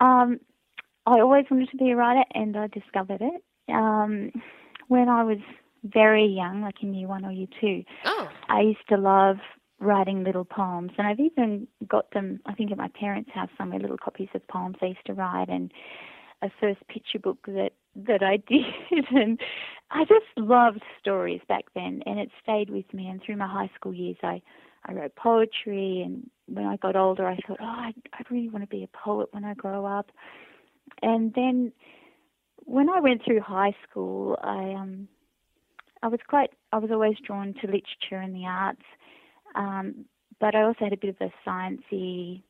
[0.00, 0.40] Um,
[1.06, 4.30] I always wanted to be a writer, and I discovered it um,
[4.88, 5.38] when I was
[5.84, 7.84] very young, like in year one or year two.
[8.04, 8.28] Oh.
[8.48, 9.36] I used to love
[9.80, 12.40] writing little poems, and I've even got them.
[12.46, 15.48] I think at my parents' house somewhere, little copies of poems I used to write,
[15.48, 15.70] and
[16.42, 19.38] a first picture book that that I did, and
[19.90, 23.08] I just loved stories back then, and it stayed with me.
[23.08, 24.40] And through my high school years, I
[24.86, 28.64] I wrote poetry, and when I got older, I thought, oh, I, I really want
[28.64, 30.10] to be a poet when I grow up.
[31.02, 31.72] And then
[32.58, 35.08] when I went through high school, I um,
[36.04, 38.82] I was quite, I was always drawn to literature and the arts,
[39.54, 40.04] um,
[40.38, 42.42] but I also had a bit of a sciencey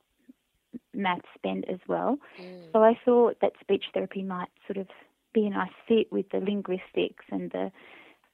[0.92, 2.18] maths bent as well.
[2.42, 2.72] Mm.
[2.72, 4.88] So I thought that speech therapy might sort of
[5.32, 7.70] be a nice fit with the linguistics and the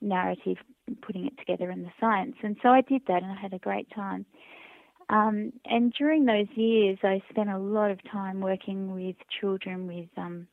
[0.00, 0.56] narrative,
[1.02, 2.36] putting it together in the science.
[2.42, 4.24] And so I did that and I had a great time.
[5.10, 10.08] Um, and during those years, I spent a lot of time working with children with
[10.16, 10.46] um,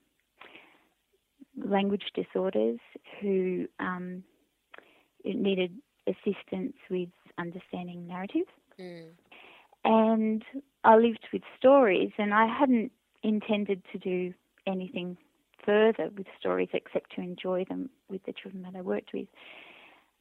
[1.63, 2.80] language disorders
[3.22, 4.24] who um,
[5.24, 5.72] needed
[6.08, 8.48] assistance with understanding narrative.
[8.80, 9.10] Mm.
[9.86, 10.43] And
[10.84, 12.91] I lived with stories, and I hadn't
[13.22, 14.34] intended to do
[14.65, 15.17] anything
[15.63, 19.28] further with stories except to enjoy them with the children that I worked with.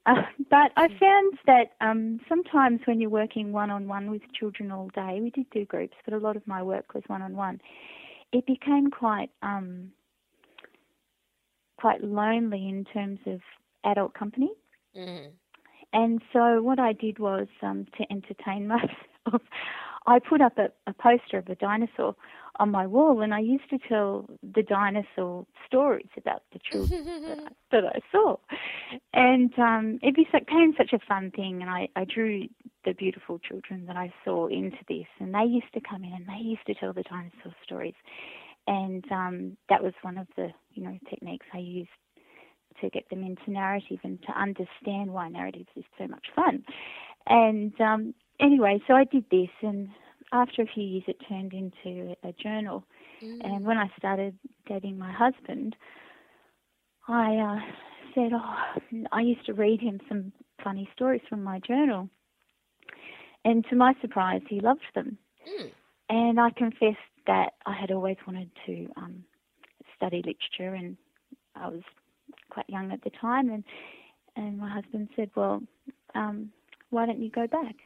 [0.07, 4.71] Uh, but I found that um, sometimes when you're working one on one with children
[4.71, 7.35] all day, we did do groups, but a lot of my work was one on
[7.35, 7.61] one.
[8.33, 9.91] It became quite um,
[11.77, 13.41] quite lonely in terms of
[13.85, 14.51] adult company.
[14.97, 15.31] Mm.
[15.93, 19.43] And so what I did was um, to entertain myself.
[20.07, 22.15] I put up a, a poster of a dinosaur
[22.59, 27.39] on my wall, and I used to tell the dinosaur stories about the children that,
[27.39, 28.37] I, that, I, saw,
[29.13, 31.61] and um, it became such a fun thing.
[31.61, 32.45] And I, I drew
[32.85, 36.27] the beautiful children that I saw into this, and they used to come in and
[36.27, 37.95] they used to tell the dinosaur stories,
[38.67, 41.91] and um, that was one of the you know techniques I used
[42.81, 46.63] to get them into narrative and to understand why narratives is so much fun.
[47.27, 49.89] And um, anyway, so I did this, and
[50.33, 52.85] after a few years, it turned into a journal.
[53.23, 53.45] Mm.
[53.45, 55.77] And when I started dating my husband,
[57.09, 57.61] I uh,
[58.15, 58.65] said, "Oh,
[59.13, 60.33] I used to read him some
[60.63, 62.09] funny stories from my journal."
[63.45, 65.19] And to my surprise, he loved them.
[65.49, 65.71] Mm.
[66.09, 69.25] And I confessed that I had always wanted to um,
[69.97, 70.97] study literature, and
[71.55, 71.83] I was
[72.51, 73.51] quite young at the time.
[73.51, 73.65] And
[74.35, 75.63] and my husband said, "Well,
[76.15, 76.51] um,
[76.91, 77.77] why don't you go back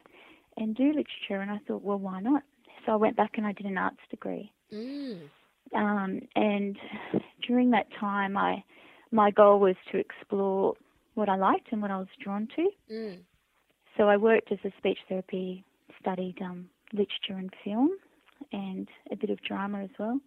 [0.57, 2.43] and do literature?" And I thought, "Well, why not?"
[2.85, 4.51] So I went back and I did an arts degree.
[4.73, 5.29] Mm.
[5.73, 6.77] Um, and
[7.47, 8.63] during that time, I
[9.11, 10.75] my goal was to explore
[11.15, 12.69] what I liked and what I was drawn to.
[12.91, 13.17] Mm.
[13.97, 15.63] So I worked as a speech therapy,
[15.99, 17.91] studied um, literature and film,
[18.53, 20.19] and a bit of drama as well.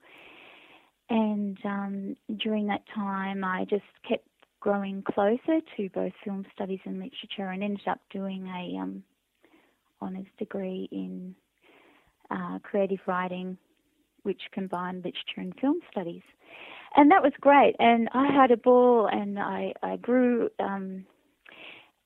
[1.10, 4.26] And um, during that time, I just kept
[4.60, 9.02] growing closer to both film studies and literature, and ended up doing a um,
[10.04, 11.34] honours degree in
[12.30, 13.58] uh, creative writing,
[14.22, 16.22] which combined literature and film studies.
[16.96, 21.04] And that was great, and I had a ball, and I I grew um,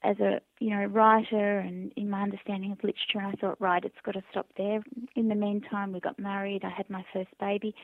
[0.03, 3.19] as a you know writer and in my understanding of literature.
[3.19, 4.81] And I thought, right, it's got to stop there.
[5.15, 6.65] In the meantime, we got married.
[6.65, 7.75] I had my first baby,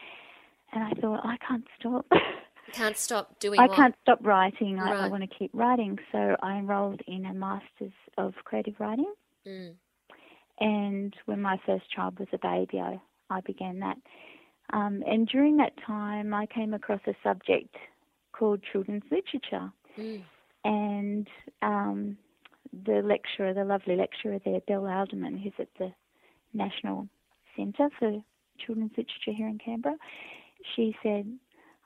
[0.73, 2.07] and I thought I can't stop.
[2.67, 3.61] You can't stop doing.
[3.61, 3.77] I what?
[3.77, 4.79] can't stop writing.
[4.79, 4.97] Right.
[4.97, 5.99] I, I, want to keep writing.
[6.12, 9.12] So I enrolled in a master's of creative writing.
[9.47, 9.75] Mm.
[10.61, 13.00] And when my first child was a baby, I,
[13.30, 13.96] I began that.
[14.72, 17.74] Um, and during that time, I came across a subject
[18.32, 19.70] called children's literature.
[19.98, 20.22] Mm.
[20.64, 21.28] And
[21.62, 22.16] um,
[22.86, 25.92] the lecturer, the lovely lecturer there, Belle Alderman, who's at the
[26.52, 27.09] National
[27.57, 28.22] Centre for
[28.64, 29.96] Children's Literature here in Canberra,
[30.74, 31.26] she said,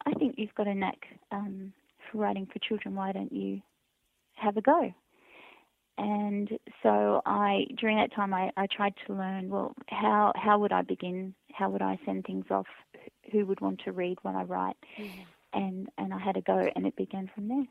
[0.07, 1.73] I think you've got a knack um,
[2.11, 2.95] for writing for children.
[2.95, 3.61] Why don't you
[4.35, 4.93] have a go?
[5.99, 6.49] And
[6.83, 9.51] so I, during that time, I, I tried to learn.
[9.51, 11.35] Well, how how would I begin?
[11.53, 12.69] How would I send things off?
[13.33, 14.77] Who would want to read what I write?
[14.97, 15.21] Mm-hmm.
[15.55, 17.67] And and I had a go, and it began from there.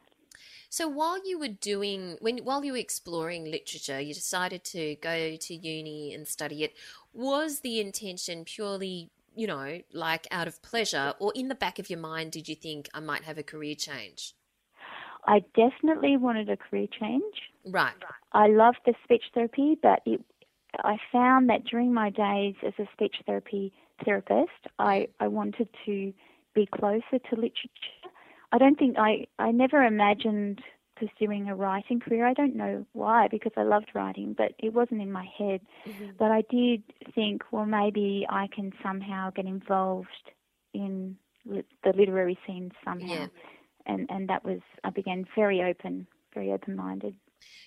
[0.70, 5.38] So while you were doing, when while you were exploring literature, you decided to go
[5.38, 6.74] to uni and study it.
[7.14, 11.90] Was the intention purely, you know, like out of pleasure, or in the back of
[11.90, 14.34] your mind, did you think I might have a career change?
[15.26, 17.36] I definitely wanted a career change.
[17.70, 17.94] Right.
[18.34, 20.22] I loved the speech therapy, but it,
[20.84, 26.14] I found that during my days as a speech therapy therapist, I, I wanted to
[26.54, 28.08] be closer to literature
[28.52, 30.62] I don't think I I never imagined
[30.96, 32.26] pursuing a writing career.
[32.26, 35.62] I don't know why because I loved writing, but it wasn't in my head.
[35.86, 36.12] Mm-hmm.
[36.18, 36.82] But I did
[37.14, 40.32] think, well, maybe I can somehow get involved
[40.74, 43.08] in li- the literary scene somehow.
[43.08, 43.28] Yeah.
[43.86, 47.16] And and that was I began very open, very open minded.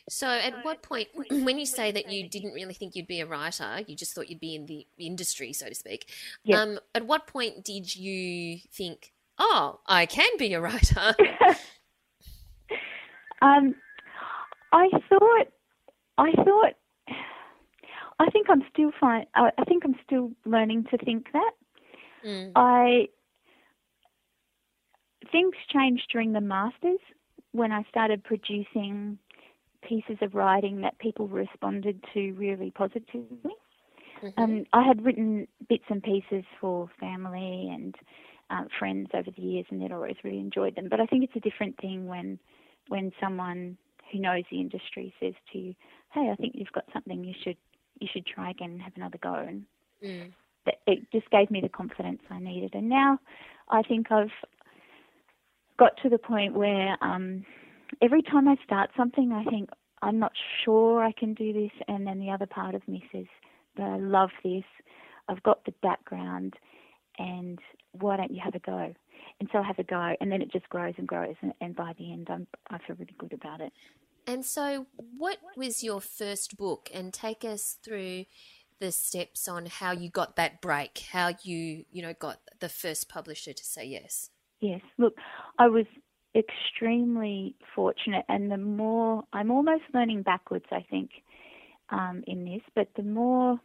[0.09, 3.27] So, at what point, when you say that you didn't really think you'd be a
[3.27, 6.11] writer, you just thought you'd be in the industry, so to speak.
[6.45, 6.59] Yes.
[6.59, 11.01] Um, at what point did you think, oh, I can be a writer?
[13.43, 13.75] um,
[14.73, 15.49] I thought,
[16.19, 16.75] I thought,
[18.19, 19.27] I think I'm still fine.
[19.35, 21.53] I think I'm still learning to think that.
[22.25, 22.53] Mm.
[22.55, 23.09] I
[25.33, 26.99] things changed during the masters
[27.53, 29.19] when I started producing
[29.87, 33.55] pieces of writing that people responded to really positively.
[34.23, 34.43] Mm-hmm.
[34.43, 37.95] Um, I had written bits and pieces for family and
[38.51, 40.89] uh, friends over the years, and they'd always really enjoyed them.
[40.91, 42.39] But I think it's a different thing when
[42.89, 43.77] when someone
[44.13, 45.75] who knows the industry says to you,
[46.13, 47.25] "Hey, I think you've got something.
[47.25, 47.57] You should
[48.01, 49.65] you should try again and have another go." And
[50.05, 50.33] mm.
[50.67, 52.75] that, it just gave me the confidence I needed.
[52.75, 53.19] And now
[53.69, 54.33] I think I've
[55.79, 57.45] got to the point where um,
[58.01, 59.71] every time I start something, I think
[60.03, 60.33] I'm not
[60.65, 63.27] sure I can do this, and then the other part of me says,
[63.77, 64.65] "But I love this.
[65.29, 66.57] I've got the background."
[67.21, 67.59] and
[67.93, 68.95] why don't you have a go?
[69.39, 71.77] And so I have a go, and then it just grows and grows, and, and
[71.77, 73.73] by the end, I'm, I feel really good about it.
[74.27, 76.91] And so, what was your first book?
[76.93, 78.27] And take us through
[78.81, 83.09] the steps on how you got that break, how you, you know, got the first
[83.09, 84.31] publisher to say yes.
[84.61, 85.15] Yes, look,
[85.59, 85.87] I was
[86.35, 91.11] extremely fortunate, and the more I'm almost learning backwards, I think,
[91.91, 93.61] um, in this, but the more,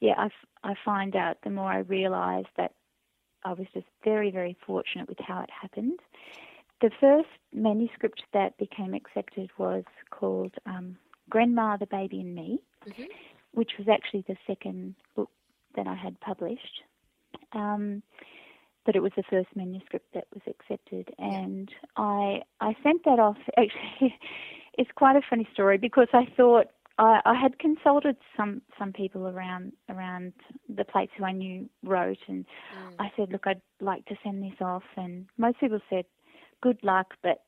[0.00, 0.28] yeah, I,
[0.64, 2.72] I find out, the more I realise that
[3.44, 6.00] I was just very, very fortunate with how it happened.
[6.80, 10.96] The first manuscript that became accepted was called um,
[11.28, 13.04] Grandma, the Baby, and Me, mm-hmm.
[13.52, 15.30] which was actually the second book
[15.76, 16.82] that I had published.
[17.52, 18.02] Um,
[18.86, 20.24] but it was the first manuscript that
[21.18, 23.36] and I I sent that off.
[23.56, 24.14] Actually,
[24.78, 26.66] it's quite a funny story because I thought
[26.98, 30.32] I, I had consulted some some people around around
[30.68, 32.94] the place who I knew wrote, and Mm.
[32.98, 36.04] I said, look, I'd like to send this off, and most people said,
[36.62, 37.42] good luck, but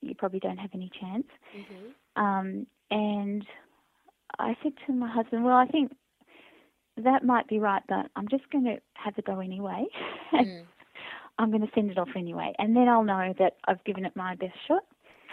[0.00, 1.26] you probably don't have any chance.
[1.56, 1.94] Mhm.
[2.16, 3.46] Um, and
[4.38, 5.92] I said to my husband, well, I think
[6.96, 9.86] that might be right, but I'm just going to have a go anyway.
[10.34, 10.64] Mm.
[11.38, 14.14] I'm going to send it off anyway, and then I'll know that I've given it
[14.16, 14.84] my best shot.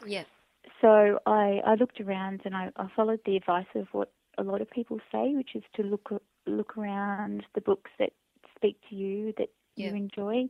[0.06, 0.24] Yeah.
[0.82, 4.62] So I, I looked around and I, I followed the advice of what a lot
[4.62, 6.10] of people say, which is to look
[6.48, 8.12] look around the books that
[8.56, 9.90] speak to you that Yeah.
[9.90, 10.48] you enjoy,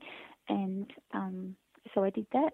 [0.50, 1.56] and um,
[1.94, 2.54] so I did that,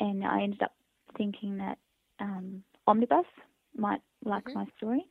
[0.00, 0.74] and I ended up
[1.16, 1.78] thinking that
[2.20, 3.26] um, Omnibus
[3.76, 4.54] might like Mhm.
[4.54, 5.06] my story,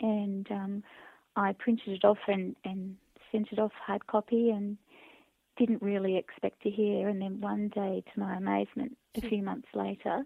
[0.00, 0.84] and um,
[1.36, 2.96] I printed it off and, and
[3.32, 4.76] sent it off hard copy and
[5.56, 7.08] didn't really expect to hear.
[7.08, 10.22] And then one day, to my amazement, a few months later,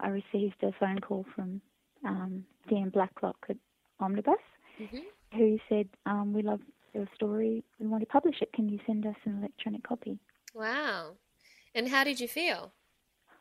[0.00, 1.60] I received a phone call from
[2.04, 3.56] um, Dyan Blacklock at
[4.00, 4.34] Omnibus,
[4.80, 5.02] Mhm.
[5.34, 6.60] who said, um, "We love
[6.92, 7.64] your story.
[7.78, 8.52] We want to publish it.
[8.52, 10.18] Can you send us an electronic copy?"
[10.54, 11.16] Wow.
[11.74, 12.72] And how did you feel?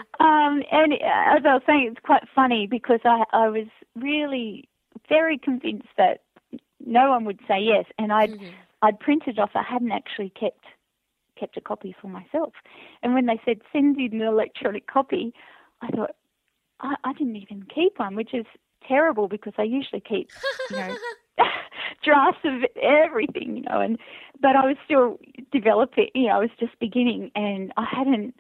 [0.21, 4.69] Um, and as I was saying, it's quite funny because I, I was really
[5.09, 6.21] very convinced that
[6.85, 8.53] no one would say yes, and I'd Mhm.
[8.83, 9.51] I'd printed off.
[9.55, 10.65] I hadn't actually kept
[11.39, 12.53] kept a copy for myself.
[13.03, 15.33] And when they said send in an electronic copy,
[15.81, 16.15] I thought
[16.81, 18.47] I, I didn't even keep one, which is
[18.87, 20.31] terrible because I usually keep
[20.71, 20.97] you know
[22.05, 23.81] drafts of everything, you know.
[23.81, 23.99] And
[24.41, 25.19] but I was still
[25.53, 26.09] developing.
[26.15, 28.35] You know, I was just beginning, and I hadn't.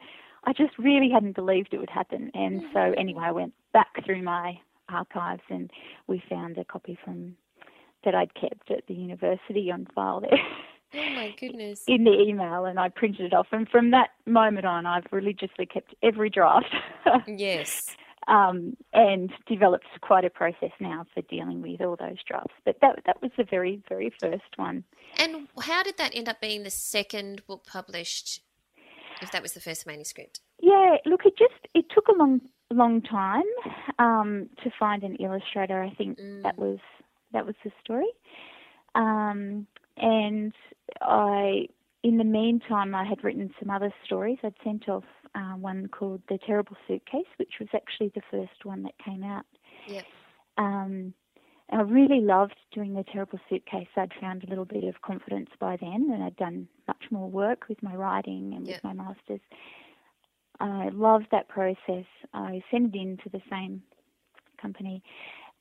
[0.44, 2.30] I just really hadn't believed it would happen.
[2.32, 2.98] And so mm-hmm.
[2.98, 5.70] anyway, I went back through my archives, and
[6.06, 7.36] we found a copy from
[8.04, 10.38] that I'd kept at the university on file there.
[10.94, 11.82] Oh my goodness.
[11.88, 15.66] in the email and I printed it off and from that moment on I've religiously
[15.66, 16.74] kept every draft
[17.28, 17.86] Yes.
[18.26, 22.54] um, and developed quite a process now for dealing with all those drafts.
[22.64, 24.84] But that that was the very very first one.
[25.18, 28.42] And how did that end up being the second book published?
[29.22, 30.40] If that was the first manuscript.
[30.60, 32.40] Yeah, look, it just it took a long
[32.72, 33.42] long time
[33.98, 35.82] um, to find an illustrator.
[35.82, 36.42] I think Mm.
[36.42, 36.78] that was
[37.32, 38.08] that was the story.
[38.94, 39.66] Um,
[39.96, 40.52] and
[41.00, 41.66] I,
[42.02, 44.38] in the meantime, I had written some other stories.
[44.42, 45.04] I'd sent off
[45.34, 49.44] uh, one called The Terrible Suitcase, which was actually the first one that came out.
[49.86, 50.04] Yep.
[50.58, 51.14] Um,
[51.68, 53.86] and I really loved doing The Terrible Suitcase.
[53.96, 57.68] I'd found a little bit of confidence by then, and I'd done much more work
[57.68, 58.76] with my writing and Yep.
[58.76, 59.40] with my masters.
[60.58, 62.04] I loved that process.
[62.34, 63.82] I sent it in to the same
[64.60, 65.02] company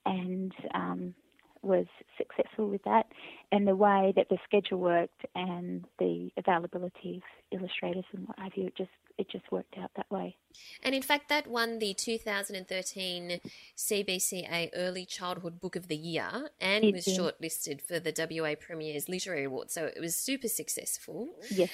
[0.06, 1.14] and um,
[1.62, 1.86] was
[2.18, 3.08] successful with that.
[3.52, 8.52] And the way that the schedule worked and the availability of illustrators and what have
[8.56, 10.38] you, it just it just worked out that way.
[10.82, 13.42] And in fact, that won the 2013
[13.76, 17.20] CBCA Early Childhood Book of the Year and It was did.
[17.20, 19.72] shortlisted for the WA Premier's Literary Award.
[19.72, 21.30] So it was super successful.
[21.52, 21.70] Yes.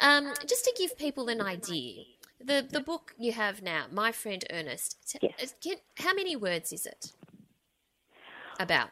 [0.00, 2.04] Um, just to give people an idea,
[2.38, 5.16] the the book you have now, My Friend Ernest.
[5.22, 5.32] Yes.
[5.42, 7.12] uh, Can, how many words is it?
[8.58, 8.90] About.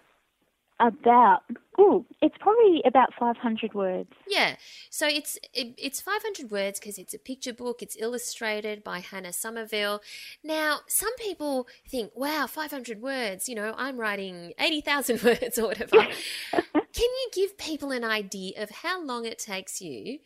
[0.80, 1.42] About
[1.76, 4.10] oh, it's probably about five hundred words.
[4.28, 4.56] Yeah,
[4.90, 7.82] so it's it, it's 500 words because it's a picture book.
[7.82, 10.00] It's illustrated by Hannah Somerville.
[10.44, 13.48] Now, some people think, "Wow, 500 words!
[13.48, 16.06] You know, I'm writing 80,000 words or whatever."
[16.52, 20.18] Can you give people an idea of how long it takes you?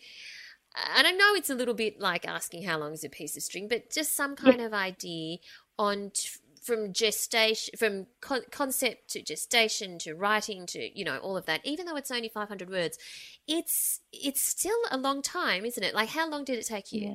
[0.96, 3.42] And I know it's a little bit like asking how long is a piece of
[3.42, 5.38] string, but just some kind of idea
[5.78, 6.28] on t-
[6.63, 11.61] from gestation, from con- concept to gestation to writing to you know all of that.
[11.65, 12.99] Even though it's only 500 words,
[13.47, 15.95] it's it's still a long time, isn't it?
[15.95, 17.01] Like how long did it take you?
[17.09, 17.15] Yeah.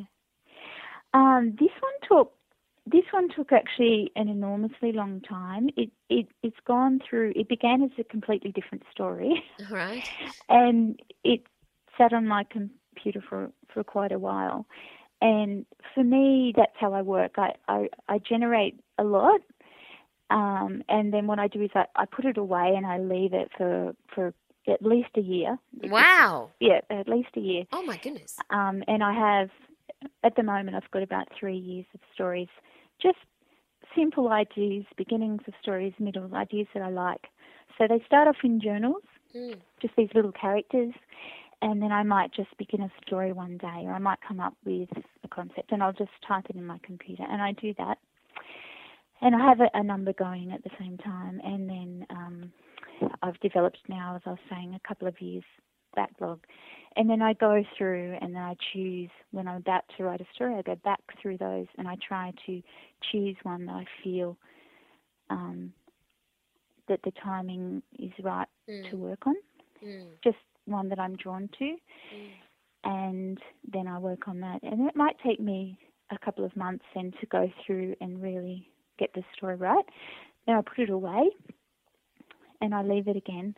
[1.14, 2.34] Um, this one took
[2.86, 5.70] this one took actually an enormously long time.
[5.76, 7.34] It it it's gone through.
[7.36, 10.08] It began as a completely different story, All right.
[10.50, 11.42] and it
[11.98, 14.66] sat on my computer for for quite a while.
[15.22, 17.34] And for me, that's how I work.
[17.38, 19.42] I I, I generate a lot,
[20.30, 23.34] um, and then what I do is I, I put it away and I leave
[23.34, 24.34] it for for
[24.68, 25.58] at least a year.
[25.84, 26.52] Wow.
[26.60, 27.64] Yeah, at least a year.
[27.72, 28.38] Oh my goodness.
[28.50, 29.50] Um, and I have,
[30.24, 32.50] at the moment, I've got about three years of stories,
[33.02, 33.18] just
[33.96, 37.28] simple ideas, beginnings of stories, middle ideas that I like.
[37.78, 39.04] So they start off in journals,
[39.36, 39.56] Mm.
[39.82, 40.94] just these little characters,
[41.62, 44.54] and then I might just begin a story one day, or I might come up
[44.66, 44.90] with
[45.24, 47.98] a concept, and I'll just type it in my computer, and I do that.
[49.22, 52.52] And I have a, a number going at the same time, and then um,
[53.24, 55.44] I've developed now, as I was saying, a couple of years
[55.96, 56.40] backlog.
[56.96, 60.26] And then I go through and then I choose when I'm about to write a
[60.34, 62.62] story, I go back through those and I try to
[63.12, 64.38] choose one that I feel
[65.30, 65.74] um,
[66.88, 68.90] that the timing is right Mm.
[68.90, 69.36] to work on.
[69.82, 70.08] Mm.
[70.24, 70.38] Just
[70.68, 71.66] one that I'm drawn to.
[71.66, 71.78] Mm.
[72.84, 73.38] And
[73.72, 74.62] then I work on that.
[74.64, 75.78] And it might take me
[76.12, 79.86] a couple of months then to go through and really get the story right.
[80.46, 81.30] Then I put it away
[82.62, 83.56] and I leave it again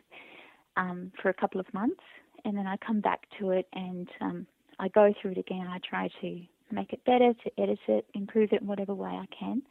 [0.76, 2.02] um, for a couple of months.
[2.44, 4.46] And then I come back to it and um,
[4.78, 5.66] I go through it again.
[5.68, 6.40] I try to
[6.72, 9.62] make it better, to edit it, improve it in whatever way I can.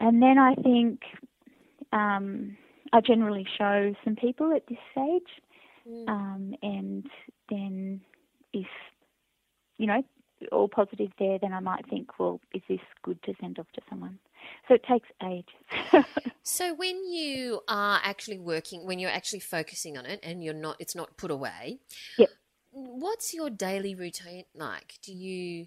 [0.00, 1.00] And then I think
[1.92, 2.56] um,
[2.92, 5.28] I generally show some people at this stage.
[5.88, 6.08] Mm.
[6.08, 7.06] Um, and
[7.48, 8.00] then
[8.52, 8.66] if,
[9.78, 10.02] you know,
[10.52, 13.80] all positive there, then I might think, well, is this good to send off to
[13.88, 14.18] someone?
[14.68, 16.04] So it takes ages.
[16.42, 20.76] So when you are actually working, when you're actually focusing on it, and you're not,
[20.80, 21.78] it's not put away.
[22.18, 22.28] Yep.
[22.72, 24.98] What's your daily routine like?
[25.02, 25.66] Do you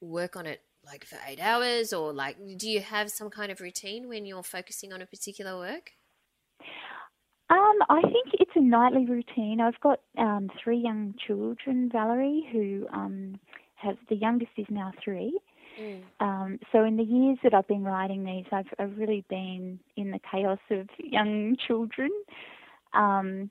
[0.00, 3.60] work on it like for eight hours, or like do you have some kind of
[3.60, 5.92] routine when you're focusing on a particular work?
[7.50, 9.60] Um, I think it's a nightly routine.
[9.60, 13.38] I've got um, three young children, Valerie, who um,
[13.76, 15.38] have the youngest is now three.
[15.80, 16.02] Mm.
[16.20, 20.10] Um, so in the years that I've been writing these, I've, I've really been in
[20.10, 22.10] the chaos of young children.
[22.92, 23.50] Um,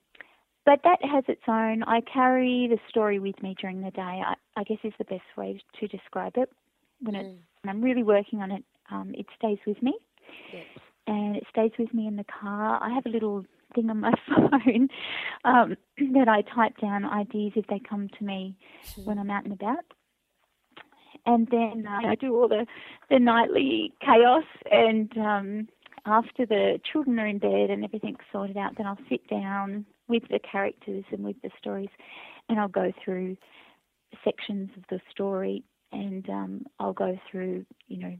[0.65, 1.83] but that has its own.
[1.83, 4.01] I carry the story with me during the day.
[4.25, 6.51] I, I guess is the best way to describe it.
[7.01, 7.37] When, it, Mm.
[7.61, 9.93] when I'm really working on it, um, it stays with me
[10.53, 10.61] Yeah.
[11.07, 12.81] and it stays with me in the car.
[12.81, 13.45] I have a little
[13.75, 14.89] thing on my phone
[15.45, 15.75] um,
[16.13, 18.55] that I type down ideas if they come to me
[19.05, 19.85] when I'm out and about.
[21.25, 22.65] And then uh, I do all the,
[23.09, 24.45] the nightly chaos.
[24.71, 25.67] And um,
[26.05, 30.23] after the children are in bed and everything's sorted out, then I'll sit down with
[30.29, 31.89] the characters and with the stories
[32.47, 33.35] and I'll go through
[34.23, 38.17] sections of the story and um, I'll go through, you know,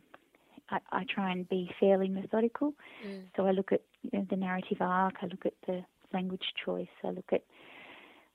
[0.70, 2.74] I, I try and be fairly methodical.
[3.05, 3.24] Mm.
[3.36, 6.88] So I look at you know, the narrative arc, I look at the language choice,
[7.03, 7.43] I look at,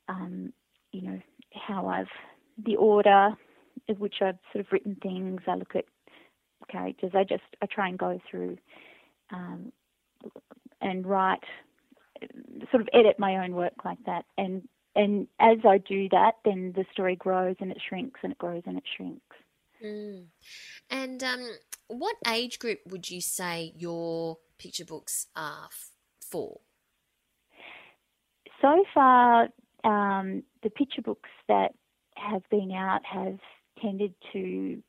[0.08, 0.52] um,
[0.92, 1.20] you know,
[1.54, 2.10] how I've,
[2.64, 3.30] the order
[3.88, 5.84] in which I've sort of written things, I look at
[6.70, 8.58] characters, I just, I try and go through
[9.32, 9.72] um,
[10.80, 11.44] and write,
[12.70, 14.24] sort of edit my own work like that.
[14.38, 18.38] And, and as I do that, then the story grows and it shrinks and it
[18.38, 19.31] grows and it shrinks.
[19.82, 20.26] Mm.
[20.90, 21.48] And um,
[21.88, 26.60] what age group would you say your picture books are f- for?
[28.60, 29.48] so far,
[29.84, 31.72] um, the picture books that
[32.16, 33.38] have been out have
[33.80, 34.80] tended to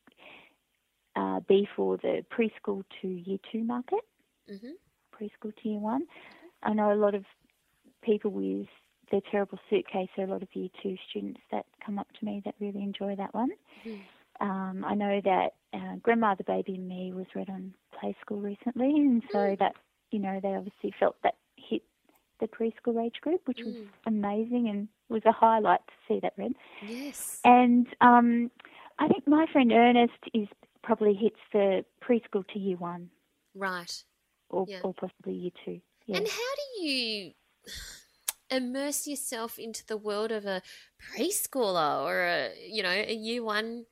[1.16, 4.02] uh, be for the preschool to year two market,
[4.48, 4.72] hmm
[5.20, 6.04] preschool to year one.
[6.64, 7.24] I know a lot of
[8.04, 8.68] people with
[9.12, 12.42] their terrible suitcase, are a lot of year two students that come up to me
[12.46, 13.50] that really enjoy that one.
[13.86, 14.02] Mhm.
[14.44, 18.42] Um, I know that uh, Grandma the Baby and Me was read on Play School
[18.42, 19.74] recently, and so that,
[20.12, 21.82] you know, they obviously felt that hit
[22.40, 23.88] the preschool age group, which was Mm.
[24.06, 26.54] amazing and was a highlight to see that read.
[26.86, 27.40] Yes.
[27.46, 28.52] And um,
[29.00, 30.48] I think my friend Ernest is
[30.84, 33.10] probably hits the preschool to year one
[33.56, 34.04] Right.
[34.50, 34.82] or, Yeah.
[34.84, 35.80] or possibly year two.
[36.06, 36.18] Yeah.
[36.18, 37.32] And how do you
[38.52, 40.62] immerse yourself into the world of a
[41.00, 43.86] preschooler or a you know a year one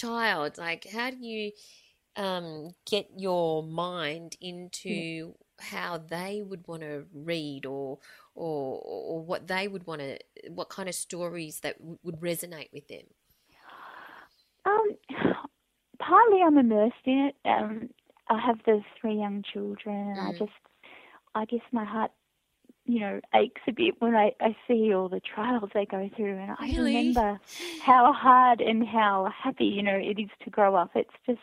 [0.00, 0.58] child?
[0.58, 1.52] Like, how do you
[2.16, 7.98] um, get your mind into how they would want to read or
[8.34, 10.18] or or what they would want to
[10.50, 13.06] what kind of stories that w- would resonate with them?
[14.64, 14.96] Um,
[15.98, 17.36] partly I'm immersed in it.
[17.44, 17.90] Um,
[18.28, 20.38] I have the three young children, and I Mm.
[20.38, 20.52] just,
[21.34, 22.12] I guess my heart,
[22.86, 26.38] you know, aches a bit when I, I see all the trials they go through,
[26.38, 26.96] and I Really?
[26.96, 27.40] remember
[27.84, 30.90] how hard and how happy, you know, it is to grow up.
[30.94, 31.40] It's just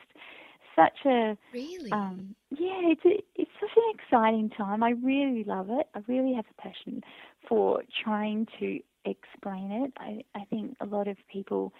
[0.75, 1.91] such a, Really?
[1.91, 4.83] um, yeah, it's a, it's such an exciting time.
[4.83, 5.87] I really love it.
[5.93, 7.01] I really have a passion
[7.47, 9.93] for trying to explain it.
[9.97, 11.73] I, I think a lot of people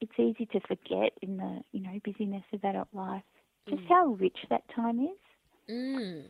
[0.00, 3.22] it's easy to forget in the you know busyness of adult life
[3.68, 3.88] just Mm.
[3.88, 5.18] how rich that time is.
[5.70, 6.24] Mm.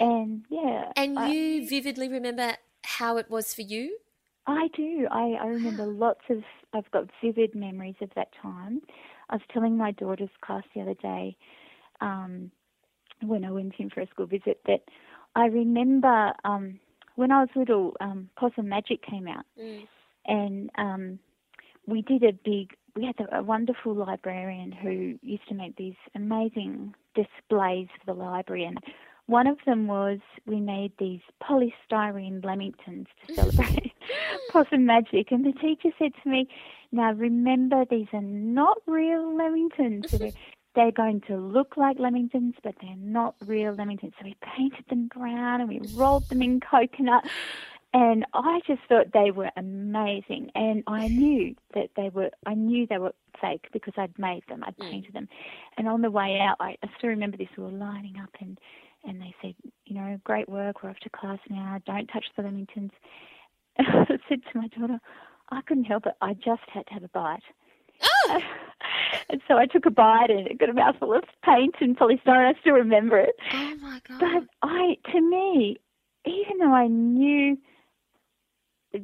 [0.00, 2.52] And yeah, And I, you vividly remember
[2.84, 3.96] how it was for you?
[4.46, 5.06] I do.
[5.10, 6.42] I, I remember lots of.
[6.72, 8.80] I've got vivid memories of that time.
[9.30, 11.36] I was telling my daughter's class the other day,
[12.00, 12.50] um,
[13.22, 14.82] when I went in for a school visit, that
[15.34, 16.78] I remember um,
[17.16, 19.86] when I was little, um, Possum Magic came out, Mm.
[20.26, 21.18] and um,
[21.86, 22.76] we did a big.
[22.96, 28.64] We had a, wonderful librarian who used to make these amazing displays for the library,
[28.64, 28.78] and
[29.26, 33.92] one of them was we made these polystyrene lamingtons to celebrate
[34.50, 36.46] possum magic, and the teacher said to me,
[36.92, 40.10] "Now remember, these are not real lamingtons.
[40.10, 40.30] They're,
[40.76, 45.08] they're going to look like lamingtons, but they're not real lamingtons." So we painted them
[45.08, 47.24] brown and we rolled them in coconut.
[47.94, 52.30] And I just thought they were amazing, and I knew that they were.
[52.44, 54.90] I knew they were fake because I'd made them, I'd mm.
[54.90, 55.28] painted them.
[55.78, 57.46] And on the way out, I, I still remember this.
[57.56, 58.58] We were lining up, and
[59.04, 59.54] and they said,
[59.86, 60.82] you know, great work.
[60.82, 61.80] We're off to class now.
[61.86, 62.90] Don't touch the lamingtons.
[63.76, 65.00] And I said to my daughter,
[65.50, 66.14] I couldn't help it.
[66.20, 67.42] I just had to have a bite.
[68.02, 68.38] Oh!
[69.28, 72.54] and so I took a bite and it got a mouthful of paint and polystyrene.
[72.54, 73.34] I still remember it.
[73.52, 74.20] Oh my god!
[74.20, 75.76] But I, to me,
[76.24, 77.58] even though I knew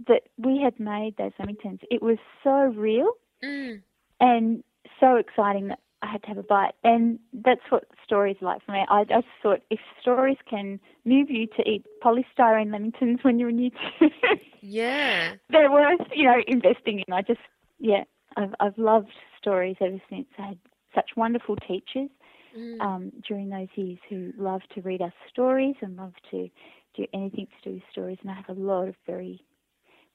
[0.09, 3.13] that we had made those lamingtons, it was so real
[3.43, 3.83] Mm.
[4.21, 4.63] and
[5.01, 6.75] so exciting that I had to have a bite.
[6.85, 8.85] And that's what stories are like for me.
[8.89, 13.59] I just thought if stories can move you to eat polystyrene lamingtons when you're in
[13.59, 14.09] year two,
[14.61, 15.35] Yeah.
[15.51, 17.13] they're worth, you know, investing in.
[17.13, 17.41] I just,
[17.79, 18.05] yeah,
[18.37, 20.27] I've, I've loved stories ever since.
[20.39, 20.59] I had
[20.95, 22.11] such wonderful teachers
[22.57, 22.81] Mm.
[22.81, 26.49] um, during those years who loved to read us stories and loved to
[26.97, 28.19] do anything to do with stories.
[28.23, 29.41] And I have a lot of very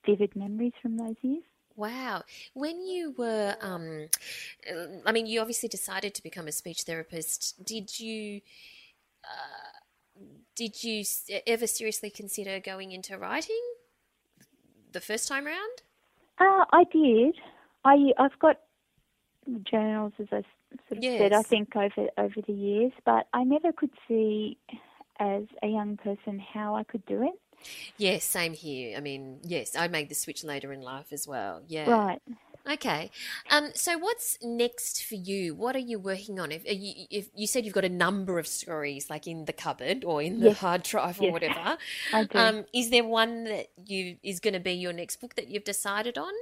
[0.06, 1.44] vivid memories from those years.
[1.76, 2.24] Wow.
[2.54, 4.08] When you were, um,
[5.06, 7.66] I mean, you obviously decided to become a speech therapist.
[7.66, 8.42] Did you,
[9.24, 10.22] uh,
[10.56, 11.04] did you
[11.46, 13.62] ever seriously consider going into writing
[14.94, 15.82] the first time round?
[16.40, 17.36] Uh, I did.
[17.84, 18.60] I I've got
[19.70, 20.42] journals, as I
[20.90, 24.58] sort of said, I think over over the years, but I never could see
[25.20, 27.40] as a young person how I could do it.
[27.98, 28.98] Yes, same here.
[28.98, 31.62] I mean, yes, I made the switch later in life as well.
[31.68, 31.90] Yeah.
[31.90, 32.22] Right.
[32.68, 33.12] Okay.
[33.52, 35.54] Um, so what's next for you?
[35.54, 36.52] What are you working on?
[36.52, 40.04] If, you, if you said you've got a number of stories like in the cupboard
[40.04, 40.58] or in the Yes.
[40.60, 41.34] hard drive or Yes.
[41.34, 41.78] whatever,
[42.12, 42.40] I do.
[42.40, 45.64] um, is there one that you is going to be your next book that you've
[45.64, 46.34] decided on?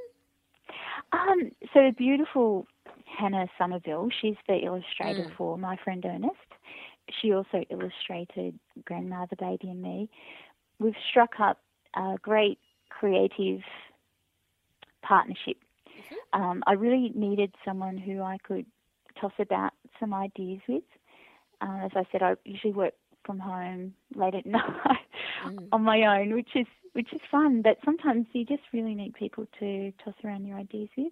[1.11, 2.67] Um, so the beautiful
[3.05, 5.35] Hannah Somerville, she's the illustrator Mm.
[5.35, 6.35] for My Friend Ernest.
[7.21, 10.09] She also illustrated Grandma, the Baby, and Me.
[10.79, 11.59] We've struck up
[11.95, 12.59] a great
[12.89, 13.61] creative
[15.01, 15.57] partnership.
[16.33, 18.65] Um, I really needed someone who I could
[19.19, 20.83] toss about some ideas with.
[21.61, 22.93] Uh, as I said, I usually work
[23.25, 24.63] from home late at night
[25.45, 25.67] Mm.
[25.73, 27.61] on my own, which is which is fun.
[27.61, 31.11] But sometimes you just really need people to toss around your ideas with.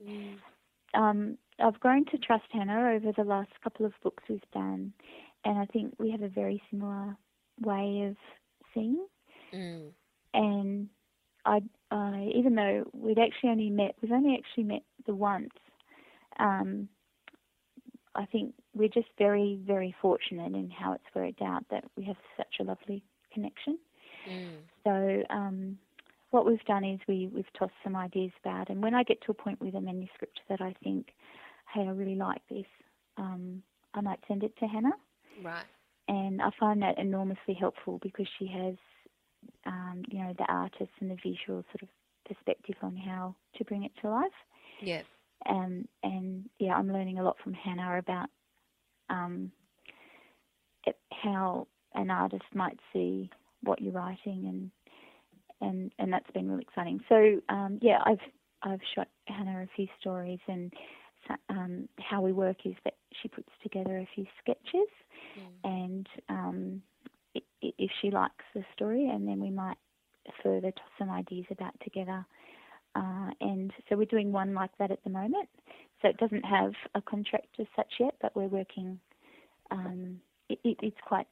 [0.94, 4.94] Um, I've grown to trust Hannah over the last couple of books we've done,
[5.44, 7.18] and I think we have a very similar
[7.60, 8.16] way of
[8.74, 9.06] seeing.
[9.54, 9.92] Mm.
[10.34, 10.90] And
[11.46, 15.50] I, I even though we'd actually only met, we've only actually met the once.
[16.40, 16.88] Um,
[18.16, 22.18] I think we're just very, very fortunate in how it's worked out that we have
[22.38, 23.78] such a lovely connection.
[24.28, 24.58] Mm.
[24.84, 25.78] So um,
[26.32, 29.32] what we've done is we, we've tossed some ideas about, and when I get to
[29.32, 31.08] a point with a manuscript that I think,
[31.74, 32.66] hey, I really like this,
[33.18, 33.62] um,
[33.94, 34.96] I might send it to Hannah,
[35.42, 35.66] Right.
[36.08, 38.76] and I find that enormously helpful because she has,
[39.66, 41.90] um, you know, the artist and the visual sort of
[42.28, 44.32] perspective on how to bring it to life.
[44.80, 45.04] Yeah.
[45.48, 48.30] Um, and yeah, I'm learning a lot from Hannah about
[49.10, 49.52] um,
[50.86, 53.30] it- how an artist might see
[53.62, 54.72] what you're writing, and
[55.62, 57.02] and and that's been really exciting.
[57.10, 58.20] So um, yeah, I've
[58.64, 60.74] I've shot Hannah a few stories, and
[61.50, 64.90] um, how we work is that she puts together a few sketches,
[65.64, 66.84] and um,
[67.62, 69.78] if she likes the story, and then we might
[70.44, 72.26] further toss some ideas about together.
[72.96, 75.50] Uh, and so we're doing one like that at the moment.
[76.02, 79.00] So it doesn't have a contract as such yet, but we're working.
[79.70, 81.28] Um, it, it, it's quite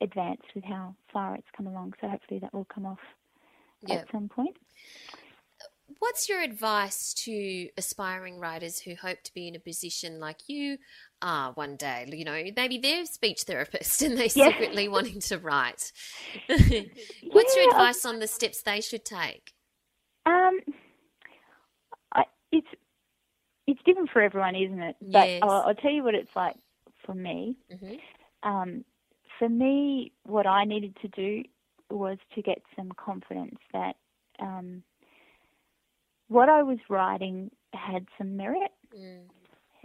[0.00, 1.94] advanced with how far it's come along.
[2.00, 2.98] So hopefully that will come off
[3.86, 3.96] Yeah.
[3.96, 4.56] at some point.
[6.00, 10.78] What's your advice to aspiring writers who hope to be in a position like you
[11.22, 12.06] are one day?
[12.10, 14.48] You know, maybe they're speech therapist and they're Yeah.
[14.50, 15.92] secretly wanting to write.
[16.48, 19.52] What's your advice on the steps they should take?
[20.26, 20.58] Um,
[22.12, 22.66] I, it's
[23.66, 24.96] it's different for everyone, isn't it?
[25.00, 25.42] But Yes.
[25.42, 26.56] I'll, I'll tell you what it's like
[27.04, 27.56] for me.
[27.72, 27.98] Mhm.
[28.42, 28.84] Um,
[29.38, 31.42] for me, what I needed to do
[31.90, 33.96] was to get some confidence that
[34.40, 34.82] um,
[36.28, 39.28] what I was writing had some merit, Mm.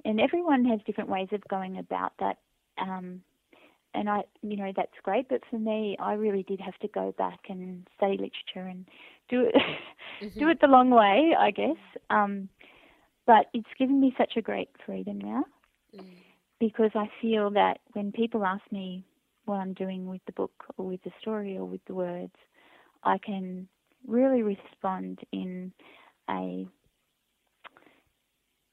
[0.05, 2.37] And everyone has different ways of going about that.
[2.77, 3.21] Um,
[3.93, 5.27] and I, you know, that's great.
[5.29, 8.85] But for me, I really did have to go back and study literature and
[9.29, 9.55] do it,
[10.39, 11.77] do it the long way, I guess.
[12.09, 12.49] Um,
[13.27, 15.45] but it's given me such a great freedom now
[15.95, 16.23] Mm.
[16.59, 19.03] because I feel that when people ask me
[19.45, 22.33] what I'm doing with the book or with the story or with the words,
[23.03, 23.67] I can
[24.07, 25.73] really respond in
[26.29, 26.67] a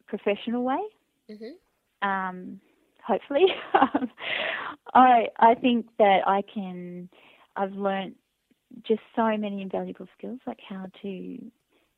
[0.07, 0.81] professional way.
[1.31, 2.09] Mm-hmm.
[2.09, 2.61] Um,
[3.07, 3.47] hopefully,
[4.95, 7.09] I I think that I can.
[7.57, 8.15] I've learnt
[8.87, 11.39] just so many invaluable skills, like how to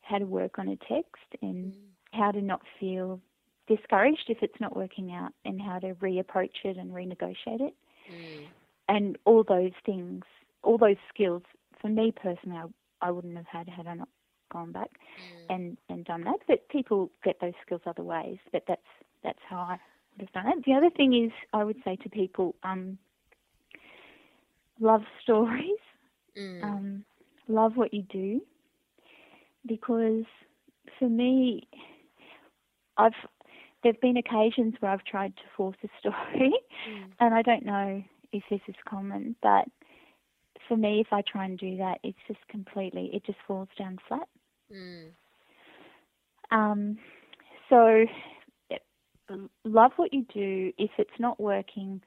[0.03, 1.73] how to work on a text and
[2.13, 3.21] how to not feel
[3.69, 7.75] discouraged if it's not working out, and how to reapproach it and renegotiate it,
[8.11, 8.47] Mm.
[8.89, 10.25] and all those things,
[10.63, 11.43] all those skills.
[11.81, 14.09] For me personally, I, I wouldn't have had had I not
[14.53, 15.47] gone back Mm.
[15.51, 16.41] and and done that.
[16.49, 18.39] But people get those skills other ways.
[18.53, 18.83] But that's
[19.23, 19.79] that's how I
[20.17, 20.65] would have done it.
[20.65, 22.99] The other thing is, I would say to people, um,
[24.81, 25.79] love stories,
[26.37, 26.63] Mm.
[26.63, 27.05] um,
[27.49, 28.41] love what you do,
[29.67, 30.25] because
[30.99, 31.67] for me,
[32.97, 33.13] I've
[33.83, 36.53] there've been occasions where I've tried to force a story,
[36.87, 37.13] Mm.
[37.21, 38.03] and I don't know
[38.33, 39.67] if this is common, but
[40.69, 43.99] for me, if I try and do that, it's just completely it just falls down
[44.09, 44.29] flat.
[44.73, 45.11] Mm.
[46.51, 46.99] Um,
[47.69, 48.05] so,
[49.65, 50.73] love what you do.
[50.79, 52.03] If it's not working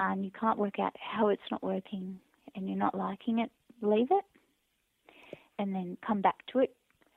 [0.00, 2.20] and you can't work out how it's not working
[2.54, 3.50] and you're not liking it,
[3.82, 4.24] leave it
[5.58, 6.74] and then come back to it,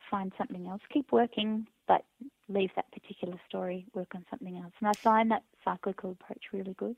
[0.09, 0.81] find something else.
[0.93, 2.05] Keep working, but
[2.47, 4.73] leave that particular story, work on something else.
[4.79, 6.95] And I find that cyclical approach really good.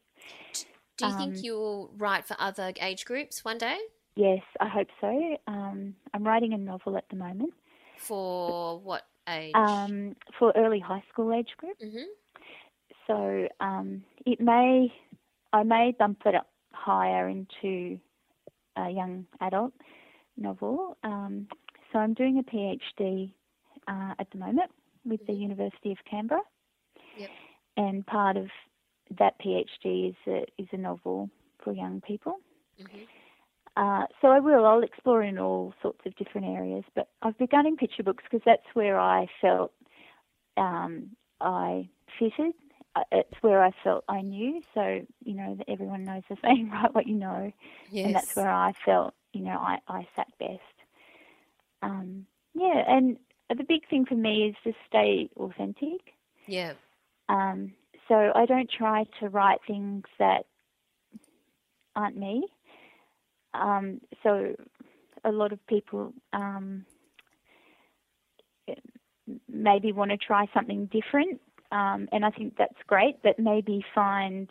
[0.98, 3.78] Do you Um, think you'll write for other age groups one day?
[4.16, 5.38] Yes, I hope so.
[5.48, 7.54] Um, I'm writing a novel at the moment
[7.98, 9.56] For what age?
[9.56, 11.78] um, for early high school age group.
[11.82, 12.04] hmm
[13.12, 14.92] So um, it may,
[15.52, 18.00] I may bump it up higher into
[18.78, 19.74] a young adult
[20.38, 20.98] novel.
[21.04, 21.48] Um,
[21.92, 23.32] so I'm doing a PhD
[23.88, 24.72] uh, at the moment
[25.06, 26.42] with the University of Canberra,
[27.18, 27.30] Yep.
[27.78, 28.48] and part of
[29.20, 31.30] that PhD is a, is a novel
[31.64, 32.38] for young people.
[32.80, 33.04] hmm
[33.78, 34.66] Uh, so I will.
[34.66, 38.44] I'll explore in all sorts of different areas, but I've begun in picture books because
[38.46, 39.72] that's where I felt
[40.58, 41.10] um,
[41.42, 41.90] I
[42.20, 42.54] fitted.
[43.12, 44.62] It's where I felt I knew.
[44.74, 47.52] So you know, that everyone knows the saying, "Write what you know,"
[47.92, 48.06] Yes.
[48.06, 50.60] and that's where I felt you know I, I sat best.
[51.82, 53.18] Um, yeah, and
[53.50, 56.02] the big thing for me is to stay authentic.
[56.48, 56.74] yeah.
[57.30, 57.74] Um,
[58.08, 60.46] so I don't try to write things that
[61.96, 62.44] aren't me.
[63.54, 64.56] Um, so
[65.24, 66.86] a lot of people um,
[69.48, 73.22] maybe want to try something different, um, and I think that's great.
[73.24, 74.50] But maybe find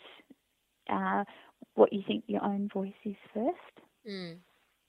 [0.89, 1.23] uh,
[1.75, 3.75] what you think your own voice is first,
[4.07, 4.37] Mm.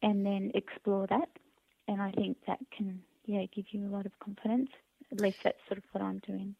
[0.03, 1.29] and then explore that.
[1.89, 4.71] And I think that can yeah give you a lot of confidence.
[5.11, 6.55] At least that's sort of what I'm doing.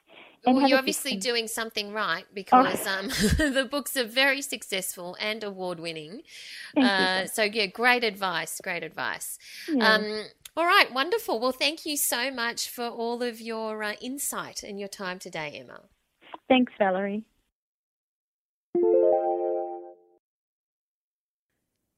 [0.45, 1.33] And Well, you're obviously system.
[1.33, 3.09] doing something right because um,
[3.39, 6.21] the books are very successful and award winning.
[6.77, 8.61] Uh, so, yeah, great advice.
[8.63, 9.39] Great advice.
[9.73, 9.95] Yeah.
[9.95, 10.25] Um,
[10.57, 11.41] all right, wonderful.
[11.41, 15.59] Well, thank you so much for all of your uh, insight and your time today,
[15.59, 15.81] Emma.
[16.49, 17.25] Thanks, Valerie.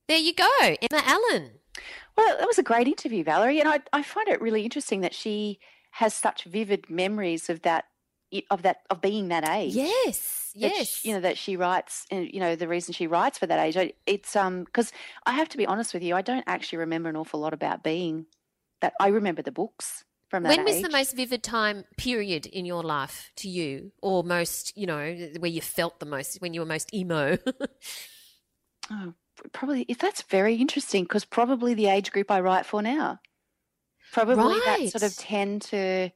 [0.07, 1.51] There you go, Emma Allen.
[2.17, 5.15] Well, that was a great interview, Valerie, and I, I find it really interesting that
[5.15, 5.59] she
[5.93, 7.87] has such vivid memories of that
[8.51, 9.75] of that of being that age.
[9.75, 10.89] Yes, that yes.
[10.89, 13.59] sh- you know that she writes, and you know the reason she writes for that
[13.59, 13.93] age.
[14.07, 14.93] It's um because
[15.27, 17.83] I have to be honest with you, I don't actually remember an awful lot about
[17.83, 18.27] being
[18.85, 18.95] that.
[19.01, 20.83] I remember the books from that when was age.
[20.83, 25.51] the most vivid time period in your life to you, or most, you know, where
[25.51, 27.39] you felt the most, when you were most emo?
[28.91, 29.15] Oh,
[29.53, 33.19] probably if that's very interesting because probably the age group I write for now.
[34.13, 36.11] Probably that sort of ten to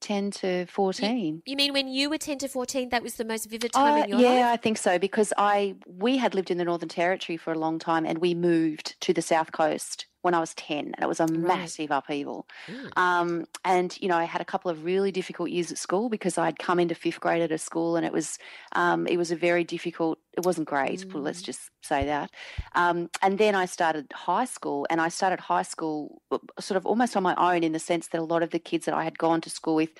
[0.00, 1.42] ten to fourteen.
[1.46, 4.04] you mean when you were 10 to 14, that was the most vivid time Uh,
[4.04, 4.38] in your yeah, life?
[4.38, 7.58] Yeah, I think so because I we had lived in the Northern Territory for a
[7.58, 11.08] long time and we moved to the South Coast when I was ten, and it
[11.08, 12.46] was a massive upheaval.
[12.66, 12.98] Mm.
[12.98, 16.38] Um, and you know, I had a couple of really difficult years at school because
[16.38, 18.38] I'd come into fifth grade at a school, and it was
[18.72, 20.18] um, it was a very difficult.
[20.36, 21.04] It wasn't great.
[21.12, 21.46] but Let's Mm.
[21.46, 22.30] just say that.
[22.74, 26.86] Um, and then I started high school, and I started high school uh, sort of
[26.86, 29.04] almost on my own in the sense that a lot of the kids that I
[29.04, 29.90] had gone to school with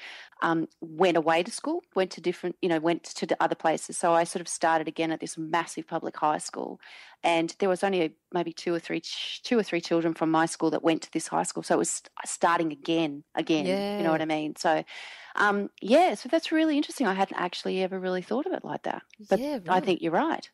[0.43, 3.99] um, went away to school, went to different, you know, went to the other places.
[3.99, 6.81] So I sort of started again at this massive public high school,
[7.22, 9.03] and there was only maybe two or three,
[9.43, 11.62] two or three children from my school that went to this high school.
[11.62, 13.66] So it was starting again, again.
[13.66, 13.99] Yeah.
[13.99, 14.55] You know what I mean?
[14.57, 14.85] So,
[15.37, 16.14] um, yeah.
[16.14, 17.07] So that's really interesting.
[17.07, 20.12] I hadn't actually ever really thought of it like that, but Yeah, I think you're
[20.12, 20.49] right.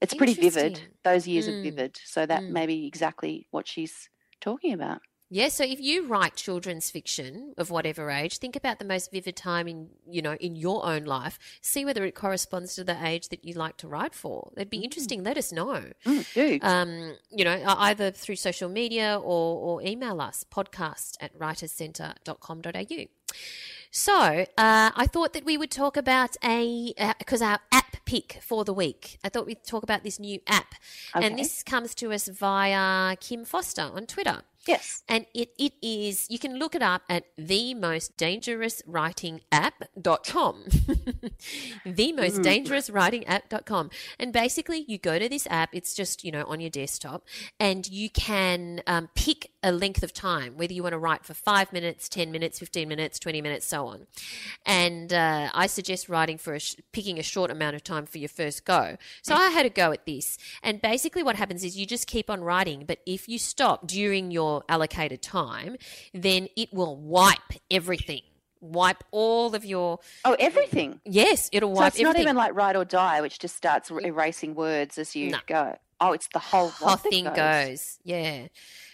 [0.00, 0.80] It's pretty vivid.
[1.04, 1.58] Those years Mm.
[1.58, 2.00] are vivid.
[2.04, 2.50] So that Mm.
[2.50, 4.08] may be exactly what she's
[4.40, 5.00] talking about.
[5.32, 9.36] Yeah, so if you write children's fiction of whatever age, think about the most vivid
[9.36, 11.38] time in you know in your own life.
[11.60, 14.50] See whether it corresponds to the age that you like to write for.
[14.56, 15.22] It'd be interesting.
[15.22, 15.84] Let us know.
[16.04, 16.58] Mm, do.
[16.62, 23.06] Um, you know, either through social media or, or email us podcast at writerscentre.com.au.
[23.90, 28.64] So uh, I thought that we would talk about a because our app pick for
[28.64, 29.18] the week.
[29.24, 30.74] I thought we'd talk about this new app,
[31.14, 31.26] Okay.
[31.26, 34.42] and this comes to us via Kim Foster on Twitter.
[34.66, 35.02] Yes.
[35.08, 40.64] And it, it is, you can look it up at the most dangerous writing app.com.
[41.86, 43.90] the most dangerous writing app.com.
[44.18, 47.26] And basically, you go to this app, it's just, you know, on your desktop,
[47.58, 51.34] and you can um, pick a length of time, whether you want to write for
[51.34, 54.06] five minutes, 10 minutes, 15 minutes, 20 minutes, so on.
[54.64, 58.18] And uh, I suggest writing for a sh- picking a short amount of time for
[58.18, 58.96] your first go.
[59.22, 60.38] So I had a go at this.
[60.62, 64.30] And basically, what happens is you just keep on writing, but if you stop during
[64.30, 65.76] your allocated time,
[66.14, 67.38] then it will wipe
[67.70, 68.22] everything.
[68.60, 71.00] Wipe all of your Oh, everything.
[71.06, 74.00] yes, it'll So wipe it's not even like write or die, which just starts er-
[74.04, 75.38] erasing words as you No.
[75.46, 75.76] go.
[76.02, 77.98] Oh, it's the whole whole thing goes.
[78.04, 78.46] Yeah.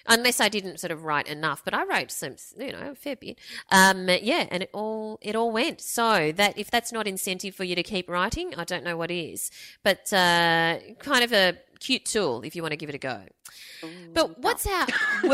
[0.08, 3.16] Unless I didn't sort of write enough, but I wrote some, you know, a fair
[3.16, 3.38] bit.
[3.72, 5.80] Um, yeah, and it all it all went.
[5.80, 9.10] So that if that's not incentive for you to keep writing, I don't know what
[9.10, 9.50] is.
[9.82, 13.22] But uh, kind of a cute tool if you want to give it a go.
[14.12, 14.86] But what's our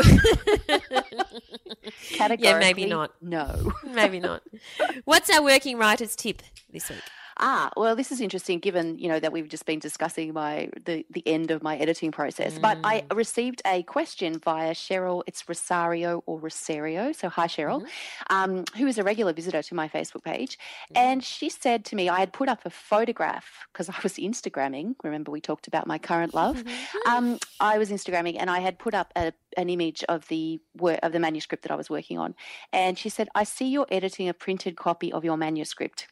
[2.11, 3.11] Categorically, maybe not.
[3.21, 3.71] No.
[3.83, 4.41] maybe not.
[5.05, 6.41] What's our working writers tip
[6.71, 6.99] this week?
[7.37, 11.05] Ah, well, this is interesting given, you know, that we've just been discussing my the,
[11.09, 12.57] the end of my editing process.
[12.59, 13.17] But I Mm.
[13.17, 17.11] received a question via Cheryl, it's Rosario or Rosario.
[17.11, 18.33] So hi Cheryl, Mm-hmm.
[18.35, 20.57] um, who is a regular visitor to my Facebook page.
[20.95, 24.95] And she said to me, I had put up a photograph because I was Instagramming.
[25.03, 26.63] Remember we talked about my current love.
[27.07, 30.99] um, I was Instagramming and I had put up a, an image of the work
[31.03, 32.35] of the manuscript that I was working on.
[32.71, 36.07] And she said, I see you're editing a printed copy of your manuscript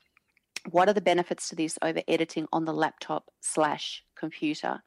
[0.69, 4.83] what are the benefits to this over editing on the laptop slash computer?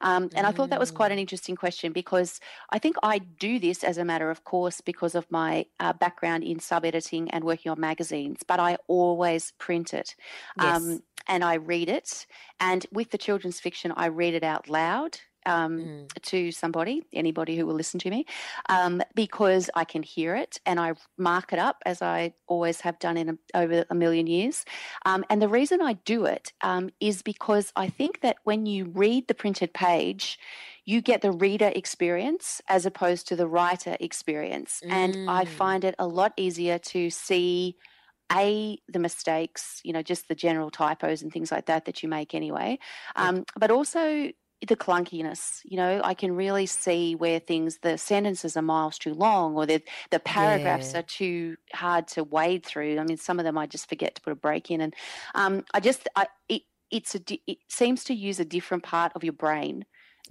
[0.00, 2.38] Um, and I thought that was quite an interesting question because
[2.70, 6.44] I think I do this as a matter of course because of my uh, background
[6.44, 10.14] in sub editing and working on magazines, but I always print it
[10.60, 11.00] Yes.
[11.26, 12.26] and I read it.
[12.60, 15.18] And with the children's fiction, I read it out loud.
[15.46, 16.08] Um, Mm.
[16.22, 18.24] to somebody, anybody who will listen to me,
[18.68, 22.98] um, because I can hear it and I mark it up as I always have
[22.98, 24.64] done in a, over a million years.
[25.04, 28.86] Um, and the reason I do it um, is because I think that when you
[28.86, 30.38] read the printed page,
[30.84, 34.82] you get the reader experience as opposed to the writer experience.
[34.88, 35.46] And I Mm.
[35.46, 37.76] find it a lot easier to see
[38.32, 42.08] a the mistakes you know just the general typos and things like that that you
[42.08, 42.78] make anyway
[43.14, 44.30] um, but also
[44.66, 49.12] the clunkiness you know i can really see where things the sentences are miles too
[49.14, 50.96] long or the the paragraphs Yeah.
[50.96, 54.22] are too hard to wade through i mean some of them i just forget to
[54.22, 54.94] put a break in and
[55.34, 59.22] um, i just, I, it, it's a, it seems to use a different part of
[59.24, 59.84] your brain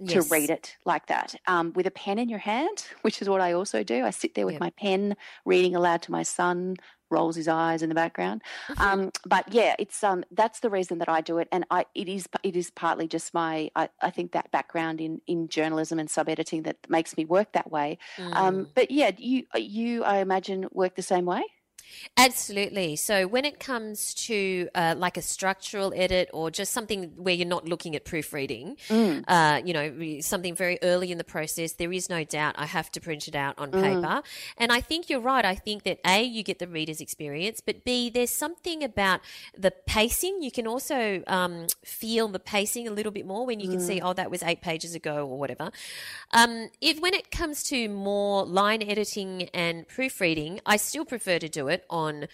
[0.08, 3.40] to read it like that um, with a pen in your hand, which is what
[3.40, 4.04] I also do.
[4.04, 4.60] I sit there with Yep.
[4.60, 6.76] my pen, reading aloud to my son,
[7.10, 8.42] rolls his eyes in the background.
[8.68, 8.82] Mm-hmm.
[8.82, 12.08] Um, but yeah, it's um, that's the reason that I do it, and I it
[12.08, 16.10] is it is partly just my I, I think that background in in journalism and
[16.10, 17.98] sub editing that makes me work that way.
[18.16, 18.34] Mm.
[18.34, 21.42] Um, but yeah, you you I imagine work the same way.
[22.16, 22.96] Absolutely.
[22.96, 27.46] So when it comes to uh, like a structural edit or just something where you're
[27.46, 29.24] not looking at proofreading, Mm.
[29.28, 32.90] uh, you know, something very early in the process, there is no doubt I have
[32.92, 34.22] to print it out on paper.
[34.56, 35.44] And I think you're right.
[35.44, 39.20] I think that A, you get the reader's experience, but B, there's something about
[39.56, 40.42] the pacing.
[40.42, 44.00] You can also um, feel the pacing a little bit more when you can see,
[44.00, 45.70] oh, that was eight pages ago or whatever.
[46.32, 51.48] Um, if when it comes to more line editing and proofreading, I still prefer to
[51.48, 52.28] do it on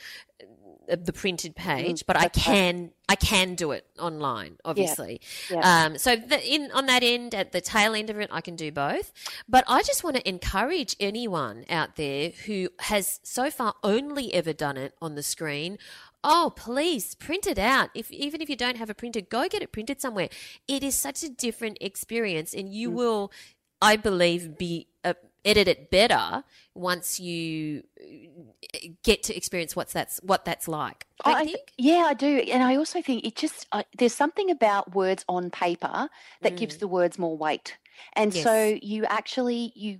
[0.91, 5.21] uh, the printed page, but I can I can do it online, obviously.
[5.51, 5.85] Yeah.
[5.87, 8.57] Um, so the, in on that end, at the tail end of it, I can
[8.57, 9.13] do both.
[9.49, 14.53] But I just want to encourage anyone out there who has so far only ever
[14.53, 15.79] done it on the screen.
[16.25, 17.91] Oh, please print it out.
[17.95, 20.29] If even if you don't have a printer, go get it printed somewhere.
[20.69, 23.33] It is such a different experience, and you will,
[23.81, 25.15] I believe, be uh,
[25.45, 31.07] edit it better once you uh, get to experience what's that's what that's like.
[31.25, 31.73] I th- think?
[31.79, 35.51] yeah, I do, and I also think it just uh, there's something about words on
[35.51, 36.09] paper
[36.43, 37.77] that gives the words more weight,
[38.15, 38.79] and so Mm.
[38.83, 39.99] You actually you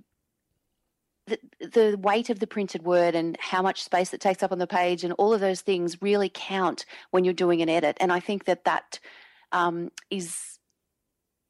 [1.27, 4.59] the the weight of the printed word and how much space it takes up on
[4.59, 8.11] the page and all of those things really count when you're doing an edit, and
[8.11, 8.99] I think that that
[9.51, 10.59] um, is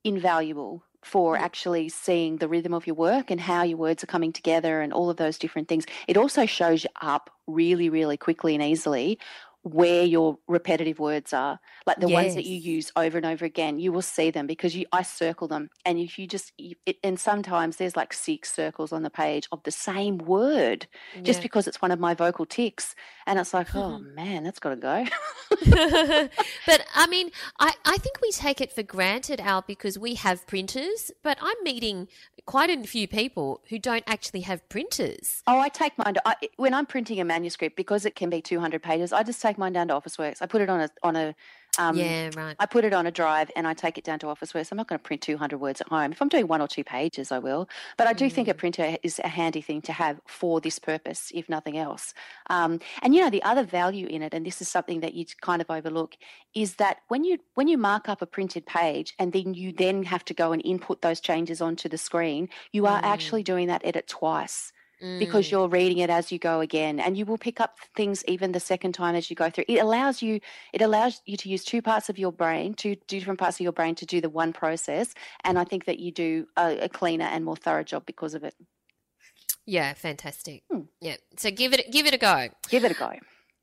[0.04, 4.32] invaluable for actually seeing the rhythm of your work and how your words are coming
[4.32, 5.86] together and all of those different things.
[6.08, 9.20] It also shows you up really, really quickly and easily
[9.64, 13.80] where your repetitive words are like the ones that you use over and over again
[13.80, 17.18] you will see them because you i circle them and if you just it, and
[17.20, 20.86] sometimes there's like six circles on the page of the same word
[21.22, 22.94] just because it's one of my vocal ticks
[23.26, 25.06] and it's like oh man that's got to go.
[26.66, 30.46] But I mean, I, I think we take it for granted, Al, because we have
[30.48, 32.08] printers, but I'm meeting
[32.46, 35.42] quite a few people who don't actually have printers.
[35.48, 36.16] Oh, I take mine.
[36.16, 39.42] To, I, when I'm printing a manuscript, because it can be 200 pages, I just
[39.42, 40.42] take mine down to Officeworks.
[40.42, 41.36] I put it on a on a.
[41.78, 42.58] Um, yeah, right.
[42.60, 44.72] I put it on a drive and I take it down to Officeworks.
[44.72, 46.12] I'm not going to print 200 words at home.
[46.12, 47.68] If I'm doing one or two pages, I will.
[47.98, 48.50] But I do think Mm.
[48.50, 52.14] a printer is a handy thing to have for this purpose, if nothing else.
[52.50, 55.26] Um, and you know, the other value in it, and this is something that you
[55.42, 56.16] kind of overlook,
[56.54, 60.04] is that when you when you mark up a printed page and then you then
[60.04, 63.04] have to go and input those changes onto the screen, you are Mm.
[63.04, 64.72] actually doing that edit twice
[65.20, 68.52] because you're reading it as you go again and you will pick up things even
[68.52, 70.40] the second time as you go through it allows you
[70.72, 73.62] it allows you to use two parts of your brain two, two different parts of
[73.64, 76.90] your brain to do the one process and i think that you do a, a
[76.90, 78.56] cleaner and more thorough job because of it
[79.66, 80.64] Yeah, fantastic.
[80.70, 80.82] Hmm.
[81.00, 82.50] Yeah, so give it give it a go.
[82.70, 83.12] give it a go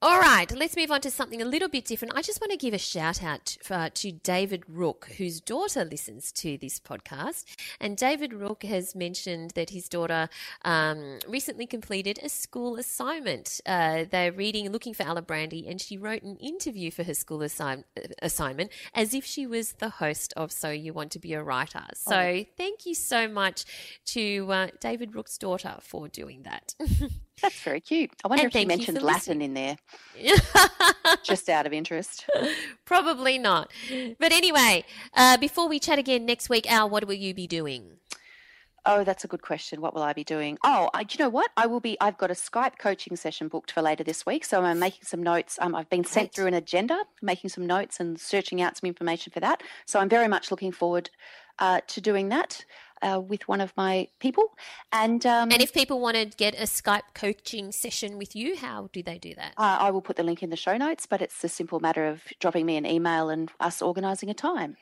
[0.02, 2.14] All right, let's move on to something a little bit different.
[2.16, 6.32] I just want to give a shout out uh, to David Rook, whose daughter listens
[6.32, 7.44] to this podcast.
[7.78, 10.30] And David Rook has mentioned that his daughter
[10.64, 13.60] um, recently completed a school assignment.
[13.66, 17.84] Uh, they're reading, looking for Alibrandi, and she wrote an interview for her school assign-
[18.22, 21.84] assignment as if she was the host of So You Want to Be a Writer.
[21.94, 23.66] So thank you so much
[24.06, 26.74] to uh, David Rook's daughter for doing that.
[27.42, 29.42] that's very cute i wonder And if you mentioned latin listening.
[29.42, 29.76] in there
[31.22, 32.26] just out of interest
[32.84, 33.70] Probably not.
[34.18, 34.84] But anyway,
[35.14, 37.98] uh, before we chat again next week, Al, what will you be doing?
[38.84, 39.80] Oh, that's a good question.
[39.80, 40.58] What will I be doing?
[40.64, 41.50] Oh, I, do you know what?
[41.56, 41.96] I will be.
[42.00, 45.22] I've got a Skype coaching session booked for later this week, so I'm making some
[45.22, 45.58] notes.
[45.60, 46.34] Um, I've been sent Great.
[46.34, 49.62] through an agenda, making some notes and searching out some information for that.
[49.86, 51.10] So I'm very much looking forward
[51.58, 52.64] uh, to doing that
[53.02, 54.44] uh, with one of my people.
[54.92, 58.88] And um, And if people want to get a Skype coaching session with you, how
[58.92, 59.54] do they do that?
[59.56, 62.06] uh, I will put the link in the show notes, but it's a simple matter
[62.06, 64.76] of dropping me an email and us organising a time.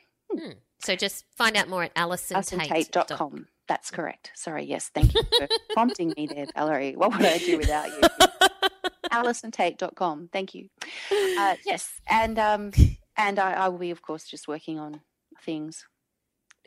[0.80, 1.94] So just find out more at.
[1.94, 3.46] AllisonTait.com.
[3.66, 4.30] That's correct.
[4.34, 6.94] Sorry, yes, thank you for prompting me there, Valerie.
[6.96, 8.00] What would I do without you?
[9.12, 10.28] AllisonTait.com.
[10.32, 10.68] Thank you.
[11.38, 12.70] Uh, yes, and um,
[13.16, 15.00] and I, I will be, of course, just working on
[15.44, 15.84] things.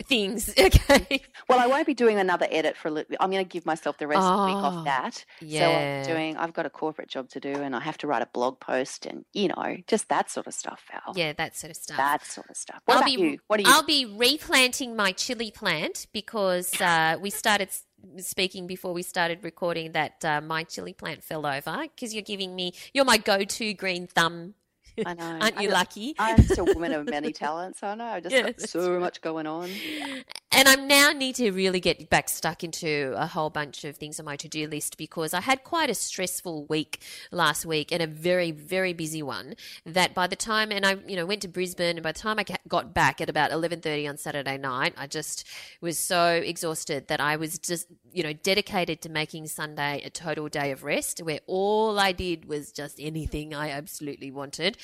[0.04, 1.22] Things, okay.
[1.48, 3.16] Well, I won't be doing another edit for a little.
[3.20, 5.16] I'm going to give myself the rest of the week Oh, off that.
[5.16, 6.04] So yeah.
[6.06, 6.38] I'm doing.
[6.38, 9.06] I've got a corporate job to do, and I have to write a blog post,
[9.06, 11.16] and you know, just that sort of stuff, Val.
[11.16, 11.98] Yeah, that sort of stuff.
[11.98, 12.82] That sort of stuff.
[12.86, 13.38] What I'll about be, you?
[13.48, 13.70] What are you?
[13.70, 17.70] I'll be replanting my chili plant because uh, we started
[18.18, 22.56] speaking before we started recording that uh, my chili plant fell over because you're giving
[22.56, 24.56] me, you're my go to green thumb.
[25.06, 25.38] I know.
[25.42, 25.74] Aren't I you know.
[25.74, 26.16] lucky?
[26.20, 27.82] I'm just a woman of many talents.
[27.84, 28.06] I know.
[28.06, 29.70] I just Yeah, got so much going on.
[30.54, 34.20] And I now need to really get back stuck into a whole bunch of things
[34.20, 38.02] on my to do list because I had quite a stressful week last week and
[38.02, 39.56] a very, very busy one.
[39.86, 42.38] That by the time, and I, you know, went to Brisbane, and by the time
[42.38, 45.48] I got back at about eleven thirty on Saturday night, I just
[45.80, 50.50] was so exhausted that I was just, you know, dedicated to making Sunday a total
[50.50, 54.78] day of rest, where all I did was just anything I absolutely wanted,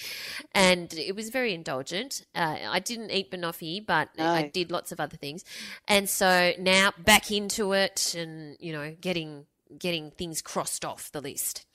[0.55, 2.25] and it was very indulgent.
[2.33, 5.43] Uh, I didn't eat banoffee, but I did lots of other things.
[5.87, 9.45] And so now back into it and, you know, getting
[9.77, 11.65] getting things crossed off the list.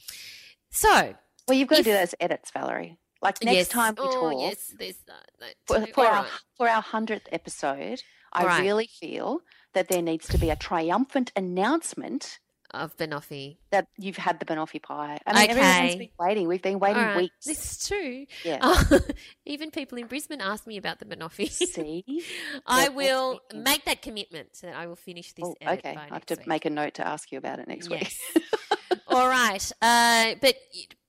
[0.71, 1.15] So,
[1.47, 2.99] Well, you've got If- to do those edits, Valerie.
[3.21, 3.69] Like next yes.
[3.69, 6.31] time we oh, talk, yes, there's that, that for, for our right.
[6.57, 8.03] for our hundredth episode,
[8.33, 8.63] I Right.
[8.63, 9.43] really feel
[9.75, 12.41] that there needs to be a triumphant announcement
[12.75, 13.57] of banoffee.
[13.71, 15.19] that you've had the banoffee pie.
[15.27, 15.99] I mean, everyone's Okay.
[15.99, 16.49] been waiting.
[16.49, 17.17] We've been waiting right.
[17.17, 17.47] weeks.
[17.47, 18.27] This is true.
[18.45, 18.59] Yeah.
[18.63, 19.01] Oh,
[19.47, 21.51] even people in Brisbane asked me about the banoffee.
[21.51, 22.05] See,
[22.67, 25.97] I will make that commitment so that I will finish this oh, okay.
[25.97, 26.47] I have to week.
[26.47, 28.13] make a note to ask you about it next week.
[29.13, 29.71] All right.
[29.83, 30.57] Uh, but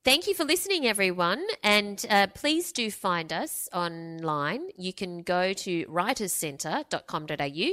[0.04, 1.42] thank you for listening, everyone.
[1.62, 4.68] And uh, please do find us online.
[4.76, 7.70] You can go to writerscentre.com.au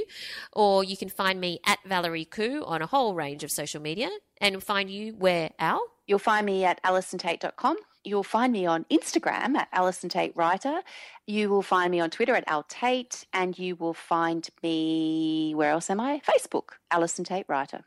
[0.54, 4.08] or you can find me at Valerie Khoo on a whole range of social media
[4.40, 5.86] and find you where, Al?
[6.06, 7.76] You'll find me at allisontait.com.
[8.02, 10.80] You'll find me on Instagram at Allison Tait Writer.
[11.26, 15.70] You will find me on Twitter at Al Tait, and you will find me where
[15.70, 16.20] else am I?
[16.26, 17.84] Facebook, Allison Tait Writer.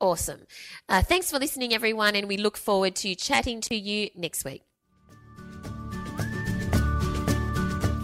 [0.00, 0.40] Awesome.
[0.88, 4.62] Uh, thanks for listening, everyone, and we look forward to chatting to you next week.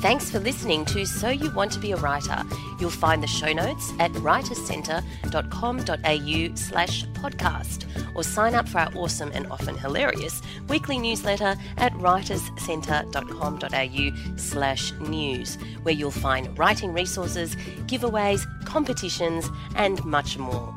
[0.01, 2.43] Thanks for listening to So You Want to Be a Writer.
[2.78, 9.32] You'll find the show notes at writerscentre.com.au slash podcast or sign up for our awesome
[9.35, 17.56] and often hilarious weekly newsletter at writerscentre.com.au slash news, where you'll find writing resources,
[17.86, 20.77] giveaways, competitions, and much more.